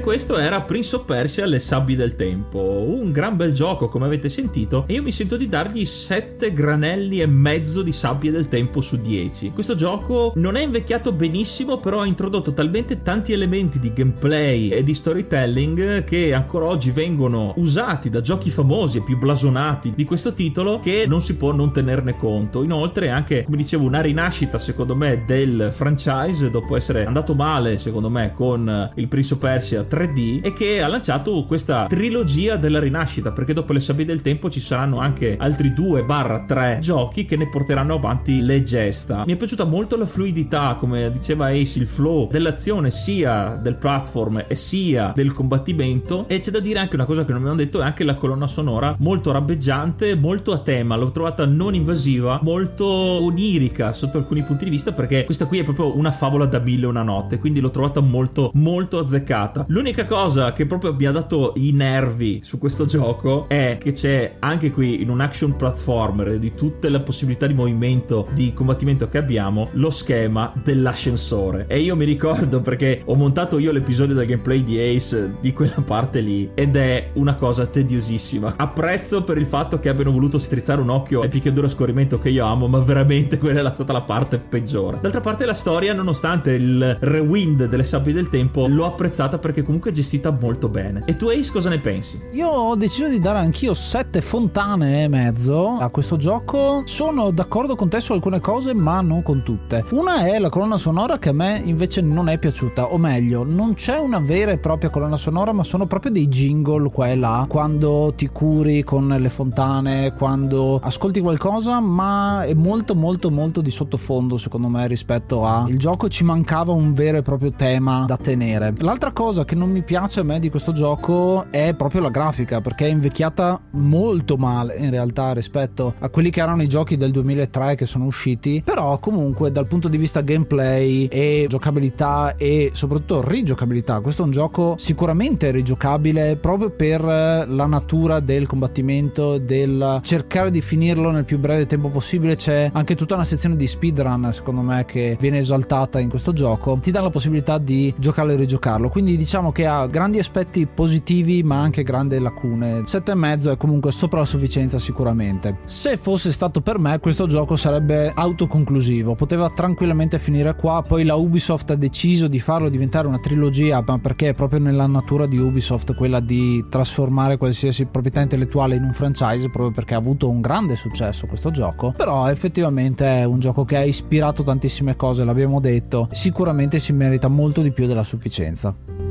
Questo 0.07 0.39
era 0.39 0.61
Prince 0.61 0.95
of 0.95 1.05
Persia 1.05 1.47
Le 1.47 1.59
sabbie 1.59 1.97
del 1.97 2.15
tempo, 2.15 2.61
un 2.61 3.11
gran 3.11 3.35
bel 3.35 3.53
gioco 3.53 3.89
come 3.89 4.07
avete 4.07 4.29
sentito 4.29 4.85
e 4.87 4.93
io 4.93 5.03
mi 5.03 5.11
sento 5.11 5.37
di 5.37 5.49
dargli 5.49 5.85
7 5.85 6.53
granelli 6.53 7.21
e 7.21 7.27
mezzo 7.27 7.83
di 7.83 7.91
sabbie 7.91 8.31
del 8.31 8.47
tempo 8.47 8.81
su 8.81 9.01
10. 9.01 9.51
Questo 9.51 9.75
gioco 9.75 10.31
non 10.37 10.55
è 10.55 10.63
invecchiato 10.63 11.11
benissimo 11.11 11.79
però 11.79 12.03
ha 12.03 12.07
introdotto 12.07 12.53
talmente 12.55 13.03
tanti 13.03 13.33
elementi 13.33 13.81
di 13.81 13.93
gameplay 13.93 14.69
e 14.69 14.85
di 14.85 14.95
storytelling 14.95 16.05
che 16.05 16.33
ancora 16.33 16.67
oggi 16.67 16.93
vengono 16.93 17.53
usati 17.57 18.09
da 18.09 18.21
giochi 18.21 18.49
famosi 18.49 18.99
e 18.99 19.03
più 19.03 19.19
blasonati 19.19 19.93
di 19.93 20.05
questo 20.05 20.35
titolo 20.35 20.79
che 20.79 21.07
non 21.09 21.21
si 21.21 21.35
può 21.35 21.51
non 21.51 21.73
tenerne 21.73 22.17
conto. 22.17 22.63
Inoltre 22.63 23.11
anche, 23.11 23.43
come 23.43 23.57
dicevo, 23.57 23.85
una 23.85 24.03
rinascita 24.03 24.57
secondo 24.57 24.95
me 24.95 25.25
del 25.27 25.71
franchise 25.73 26.49
dopo 26.49 26.77
essere 26.77 27.05
andato 27.05 27.35
male 27.35 27.77
secondo 27.77 28.09
me 28.09 28.33
con 28.37 28.93
il 28.95 29.09
Prince 29.09 29.35
of 29.35 29.41
Persia 29.41 29.83
3D 29.97 30.41
e 30.43 30.53
che 30.53 30.83
ha 30.83 30.89
lanciato 30.89 31.45
questa 31.47 31.87
trilogia 31.87 32.57
della 32.57 32.79
rinascita 32.79 33.33
perché 33.33 33.55
dopo 33.55 33.73
le 33.73 33.81
sabbie 33.81 34.05
del 34.05 34.21
tempo 34.21 34.51
ci 34.51 34.61
saranno 34.61 34.99
anche 34.99 35.37
altri 35.39 35.71
2-3 35.71 36.81
giochi 36.81 37.25
che 37.25 37.37
ne 37.37 37.49
porteranno 37.49 37.95
avanti 37.95 38.43
le 38.43 38.63
gesta. 38.63 39.25
Mi 39.25 39.33
è 39.33 39.37
piaciuta 39.37 39.65
molto 39.65 39.97
la 39.97 40.05
fluidità, 40.05 40.77
come 40.79 41.11
diceva 41.11 41.47
Ace, 41.47 41.79
il 41.79 41.87
flow 41.87 42.29
dell'azione 42.31 42.91
sia 42.91 43.59
del 43.63 43.77
platform 43.77 44.45
e 44.47 44.55
sia 44.55 45.13
del 45.15 45.33
combattimento 45.33 46.27
e 46.29 46.41
c'è 46.41 46.51
da 46.51 46.61
dire 46.61 46.79
anche 46.79 46.95
una 46.95 47.07
cosa 47.07 47.25
che 47.25 47.33
non 47.33 47.41
abbiamo 47.41 47.57
detto 47.57 47.81
è 47.81 47.85
anche 47.85 48.05
la 48.05 48.17
colonna 48.17 48.47
sonora 48.47 48.95
molto 48.99 49.33
rabbeggiante, 49.33 50.15
molto 50.15 50.53
a 50.53 50.59
tema, 50.59 50.97
l'ho 50.97 51.11
trovata 51.11 51.47
non 51.47 51.75
invasiva, 51.75 52.41
molto 52.43 52.87
onirica 52.87 53.93
sotto 53.93 54.19
alcuni 54.19 54.43
punti 54.43 54.65
di 54.65 54.71
vista 54.71 54.93
perché 54.93 55.25
questa 55.25 55.47
qui 55.47 55.59
è 55.61 55.65
proprio 55.65 55.97
una 55.97 56.11
favola 56.11 56.45
da 56.45 56.59
mille 56.59 56.87
una 56.87 57.03
notte, 57.03 57.39
quindi 57.39 57.61
l'ho 57.61 57.71
trovata 57.71 58.01
molto 58.01 58.51
molto 58.55 58.99
azzeccata. 58.99 59.65
L'unica 59.69 59.86
cosa 60.07 60.53
che 60.53 60.67
proprio 60.67 60.95
mi 60.95 61.05
ha 61.05 61.13
dato 61.13 61.53
i 61.57 61.73
nervi 61.73 62.41
su 62.43 62.59
questo 62.59 62.85
gioco 62.85 63.47
è 63.49 63.79
che 63.81 63.93
c'è 63.93 64.37
anche 64.39 64.71
qui 64.71 65.03
in 65.03 65.11
un 65.11 65.21
action 65.21 65.57
platformer 65.57 66.39
di 66.39 66.55
tutte 66.55 66.89
le 66.89 67.01
possibilità 67.01 67.47
di 67.47 67.55
movimento, 67.55 68.29
di 68.33 68.53
combattimento 68.53 69.09
che 69.09 69.19
abbiamo, 69.19 69.69
lo 69.73 69.91
schema 69.91 70.53
dell'ascensore. 70.63 71.67
E 71.69 71.81
io 71.81 71.97
mi 71.97 72.05
ricordo 72.05 72.61
perché 72.61 73.03
ho 73.05 73.15
montato 73.15 73.59
io 73.59 73.73
l'episodio 73.73 74.15
del 74.15 74.27
gameplay 74.27 74.65
di 74.65 74.79
Ace 74.79 75.35
di 75.41 75.53
quella 75.53 75.83
parte 75.85 76.21
lì 76.21 76.51
ed 76.55 76.77
è 76.77 77.11
una 77.15 77.37
cosa 77.37 77.67
tediosissima. 77.67 78.55
Apprezzo 78.57 79.23
per 79.23 79.39
il 79.39 79.47
fatto 79.47 79.79
che 79.79 79.89
abbiano 79.89 80.13
voluto 80.13 80.39
strizzare 80.39 80.81
un 80.81 80.91
occhio 80.91 81.21
al 81.21 81.29
picchiaduro 81.29 81.67
a 81.67 81.71
scorrimento 81.71 82.19
che 82.19 82.31
io 82.31 82.45
amo, 82.45 82.67
ma 82.69 82.79
veramente 82.79 83.39
quella 83.39 83.69
è 83.69 83.75
stata 83.75 83.93
la 83.93 84.03
parte 84.03 84.39
peggiore. 84.39 84.99
D'altra 85.01 85.21
parte 85.21 85.45
la 85.45 85.55
storia, 85.55 85.93
nonostante 85.93 86.53
il 86.53 86.97
rewind 87.01 87.67
delle 87.67 87.83
sabbie 87.83 88.13
del 88.13 88.29
tempo, 88.29 88.67
l'ho 88.67 88.87
apprezzata 88.87 89.39
perché 89.39 89.63
comunque 89.63 89.76
è 89.85 89.93
gestita 89.93 90.31
molto 90.31 90.69
bene. 90.69 91.03
E 91.05 91.17
tu 91.17 91.29
Ace 91.29 91.53
cosa 91.53 91.69
ne 91.69 91.79
pensi? 91.79 92.21
Io 92.33 92.49
ho 92.49 92.75
deciso 92.77 93.09
di 93.09 93.21
dare 93.21 93.39
anch'io 93.39 93.75
sette 93.75 94.21
fontane 94.21 95.05
e 95.05 95.09
mezzo 95.09 95.79
a 95.79 95.89
questo 95.89 96.17
gioco. 96.17 96.83
Sono 96.85 97.31
d'accordo 97.31 97.77
con 97.77 97.89
te 97.89 98.01
su 98.01 98.13
alcune 98.13 98.41
cose, 98.41 98.75
ma 98.75 99.01
non 99.01 99.23
con 99.23 99.43
tutte. 99.43 99.85
Una 99.91 100.27
è 100.27 100.39
la 100.39 100.49
colonna 100.49 100.77
sonora 100.77 101.19
che 101.19 101.29
a 101.29 101.33
me 101.33 101.61
invece 101.65 102.01
non 102.01 102.29
è 102.29 102.39
piaciuta, 102.39 102.93
o 102.93 102.99
meglio, 102.99 103.45
non 103.45 103.75
c'è 103.75 103.99
una 103.99 104.19
vera 104.19 104.51
e 104.51 104.59
propria 104.59 104.91
colonna 104.91 105.17
sonora, 105.17 105.53
ma 105.53 105.65
sono 105.65 105.87
proprio 105.87 106.13
dei 106.13 106.29
jingle 106.29 106.91
qua 106.91 107.09
e 107.09 107.17
là, 107.17 107.47
quando 107.49 108.13
ti 108.17 108.29
curi 108.29 108.83
con 108.83 109.09
le 109.09 109.31
fontane, 109.31 110.13
quando 110.15 110.81
ascolti 110.83 111.21
qualcosa, 111.21 111.81
ma 111.81 112.45
è 112.45 112.55
molto 112.55 112.95
molto 112.95 113.31
molto 113.31 113.61
di 113.61 113.71
sottofondo 113.71 114.37
secondo 114.37 114.69
me 114.69 114.87
rispetto 114.87 115.45
al 115.45 115.75
gioco 115.77 116.09
ci 116.09 116.25
mancava 116.25 116.73
un 116.73 116.93
vero 116.93 117.19
e 117.19 117.23
proprio 117.23 117.53
tema 117.53 118.05
da 118.07 118.17
tenere. 118.17 118.73
L'altra 118.79 119.13
cosa 119.13 119.45
che 119.45 119.55
non 119.55 119.66
mi 119.67 119.83
piace 119.83 120.21
a 120.21 120.23
me 120.23 120.39
di 120.39 120.51
questo 120.51 120.73
gioco 120.73 121.47
è 121.51 121.75
proprio 121.75 122.01
la 122.01 122.11
grafica, 122.11 122.61
perché 122.61 122.87
è 122.87 122.91
invecchiata 122.91 123.61
molto 123.73 124.37
male 124.37 124.77
in 124.77 124.91
realtà 124.91 125.33
rispetto 125.33 125.95
a 125.99 126.09
quelli 126.09 126.31
che 126.31 126.41
erano 126.41 126.63
i 126.63 126.69
giochi 126.69 126.97
del 126.97 127.11
2003 127.11 127.75
che 127.75 127.87
sono 127.87 128.05
usciti, 128.05 128.63
però 128.65 128.99
comunque 128.99 129.53
dal 129.53 129.67
punto 129.67 129.89
di 129.89 129.97
vista 129.97 130.21
gameplay 130.21 131.07
e 131.07 131.47
giocabilità 131.49 132.37
e 132.37 132.71
soprattutto 132.73 133.23
rigiocabilità, 133.27 134.01
questo 134.01 134.23
è 134.23 134.25
un 134.25 134.33
gioco 134.33 134.75
sicuramente 134.79 135.51
rigiocabile 135.51 136.37
proprio 136.37 136.71
per 136.71 137.03
la 137.03 137.67
natura 137.67 138.21
del 138.21 138.47
combattimento, 138.47 139.39
del 139.39 140.01
cercare 140.03 140.51
di 140.51 140.61
finirlo 140.61 141.11
nel 141.11 141.25
più 141.25 141.39
breve 141.39 141.67
tempo 141.67 141.89
possibile. 141.89 142.37
C'è 142.37 142.71
anche 142.73 142.95
tutta 142.95 143.15
una 143.15 143.25
sezione 143.25 143.57
di 143.57 143.67
speedrun, 143.67 144.31
secondo 144.33 144.61
me, 144.61 144.85
che 144.85 145.17
viene 145.21 145.39
esaltata 145.39 145.99
in 145.99 146.09
questo 146.09 146.33
gioco. 146.33 146.79
Ti 146.81 146.91
dà 146.91 147.01
la 147.01 147.11
possibilità 147.11 147.59
di 147.59 147.93
giocarlo 147.97 148.33
e 148.33 148.37
rigiocarlo. 148.37 148.89
Quindi 148.89 149.17
diciamo 149.17 149.46
diciamo 149.47 149.53
che 149.53 149.67
ha 149.67 149.87
grandi 149.87 150.19
aspetti 150.19 150.67
positivi 150.67 151.43
ma 151.43 151.61
anche 151.61 151.83
grandi 151.83 152.19
lacune. 152.19 152.81
7,5 152.81 153.53
è 153.53 153.57
comunque 153.57 153.91
sopra 153.93 154.21
la 154.21 154.25
sufficienza 154.25 154.79
sicuramente. 154.79 155.59
Se 155.65 155.97
fosse 155.97 156.33
stato 156.33 156.61
per 156.61 156.79
me 156.79 156.99
questo 156.99 157.27
gioco 157.27 157.57
sarebbe 157.57 158.13
autoconclusivo, 158.15 159.15
poteva 159.15 159.51
tranquillamente 159.51 160.19
finire 160.19 160.55
qua, 160.55 160.83
poi 160.87 161.05
la 161.05 161.15
Ubisoft 161.15 161.71
ha 161.71 161.75
deciso 161.75 162.29
di 162.29 162.41
farlo 162.41 162.69
diventare 162.69 163.07
una 163.07 163.19
trilogia, 163.19 163.83
ma 163.87 163.99
perché 163.99 164.31
è 164.31 164.35
proprio 164.35 164.61
nella 164.61 164.87
natura 164.87 165.27
di 165.27 165.39
Ubisoft 165.39 165.95
quella 165.95 166.21
di 166.21 166.65
trasformare 166.69 167.37
qualsiasi 167.37 167.87
proprietà 167.87 168.21
intellettuale 168.21 168.77
in 168.77 168.83
un 168.83 168.93
franchise, 168.93 169.51
proprio 169.51 169.71
perché 169.71 169.95
ha 169.95 169.99
avuto 169.99 170.29
un 170.29 170.41
grande 170.41 170.77
successo 170.77 171.27
questo 171.27 171.51
gioco, 171.51 171.93
però 171.97 172.29
effettivamente 172.29 173.21
è 173.21 173.25
un 173.25 173.39
gioco 173.39 173.65
che 173.65 173.77
ha 173.77 173.85
ispirato 173.85 174.43
tantissime 174.43 174.97
cose, 174.97 175.25
l'abbiamo 175.25 175.61
detto, 175.61 176.09
sicuramente 176.11 176.79
si 176.79 176.93
merita 176.93 177.29
molto 177.29 177.63
di 177.63 177.73
più 177.73 177.87
della 177.87 178.05
sufficienza. 178.05 179.06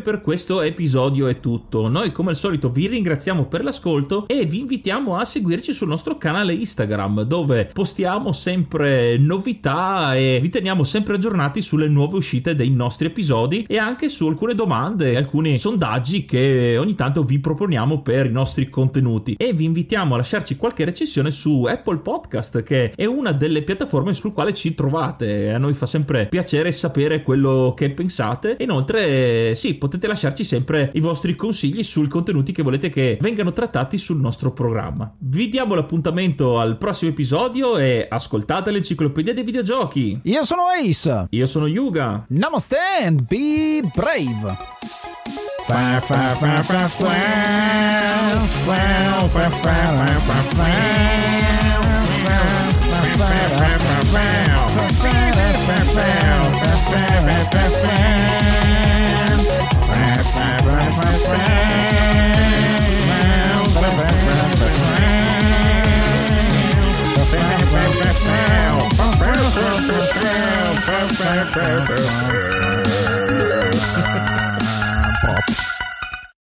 Per 0.00 0.20
questo 0.20 0.62
episodio 0.62 1.26
è 1.26 1.40
tutto. 1.40 1.88
Noi 1.88 2.12
come 2.12 2.30
al 2.30 2.36
solito 2.36 2.70
vi 2.70 2.86
ringraziamo 2.86 3.46
per 3.46 3.62
l'ascolto 3.62 4.26
e 4.26 4.44
vi 4.44 4.60
invitiamo 4.60 5.16
a 5.16 5.24
seguirci 5.24 5.72
sul 5.72 5.88
nostro 5.88 6.18
canale 6.18 6.52
Instagram 6.54 7.22
dove 7.22 7.70
postiamo 7.72 8.32
sempre 8.32 9.18
novità 9.18 10.14
e 10.14 10.38
vi 10.40 10.48
teniamo 10.48 10.84
sempre 10.84 11.14
aggiornati 11.14 11.62
sulle 11.62 11.88
nuove 11.88 12.16
uscite 12.16 12.54
dei 12.54 12.70
nostri 12.70 13.06
episodi 13.06 13.64
e 13.68 13.78
anche 13.78 14.08
su 14.08 14.26
alcune 14.26 14.54
domande 14.54 15.16
alcuni 15.16 15.58
sondaggi 15.58 16.24
che 16.24 16.76
ogni 16.78 16.94
tanto 16.94 17.24
vi 17.24 17.38
proponiamo 17.38 18.02
per 18.02 18.26
i 18.26 18.32
nostri 18.32 18.68
contenuti. 18.68 19.34
E 19.38 19.52
vi 19.52 19.64
invitiamo 19.64 20.14
a 20.14 20.18
lasciarci 20.18 20.56
qualche 20.56 20.84
recensione 20.84 21.30
su 21.30 21.64
Apple 21.64 21.98
Podcast 21.98 22.62
che 22.62 22.92
è 22.94 23.04
una 23.04 23.32
delle 23.32 23.62
piattaforme 23.62 24.14
sul 24.14 24.32
quale 24.32 24.54
ci 24.54 24.74
trovate. 24.74 25.52
A 25.52 25.58
noi 25.58 25.74
fa 25.74 25.86
sempre 25.86 26.26
piacere 26.26 26.72
sapere 26.72 27.22
quello 27.22 27.74
che 27.76 27.90
pensate. 27.90 28.56
Inoltre 28.60 29.54
sì, 29.54 29.74
potete 29.74 29.89
lasciarci 30.06 30.44
sempre 30.44 30.90
i 30.94 31.00
vostri 31.00 31.34
consigli 31.36 31.82
sui 31.82 32.08
contenuti 32.08 32.52
che 32.52 32.62
volete 32.62 32.90
che 32.90 33.18
vengano 33.20 33.52
trattati 33.52 33.98
sul 33.98 34.20
nostro 34.20 34.52
programma. 34.52 35.12
Vi 35.18 35.48
diamo 35.48 35.74
l'appuntamento 35.74 36.58
al 36.58 36.76
prossimo 36.78 37.10
episodio 37.10 37.76
e 37.76 38.06
ascoltate 38.08 38.70
l'enciclopedia 38.70 39.34
dei 39.34 39.44
videogiochi. 39.44 40.20
Io 40.24 40.44
sono 40.44 40.62
Ace. 40.66 41.26
Io 41.30 41.46
sono 41.46 41.66
Yuga. 41.66 42.24
Namaste 42.28 42.76
and 43.04 43.26
be 43.26 43.80
brave. 43.94 44.56
Fair, 45.66 46.00
Wow. 68.30 68.80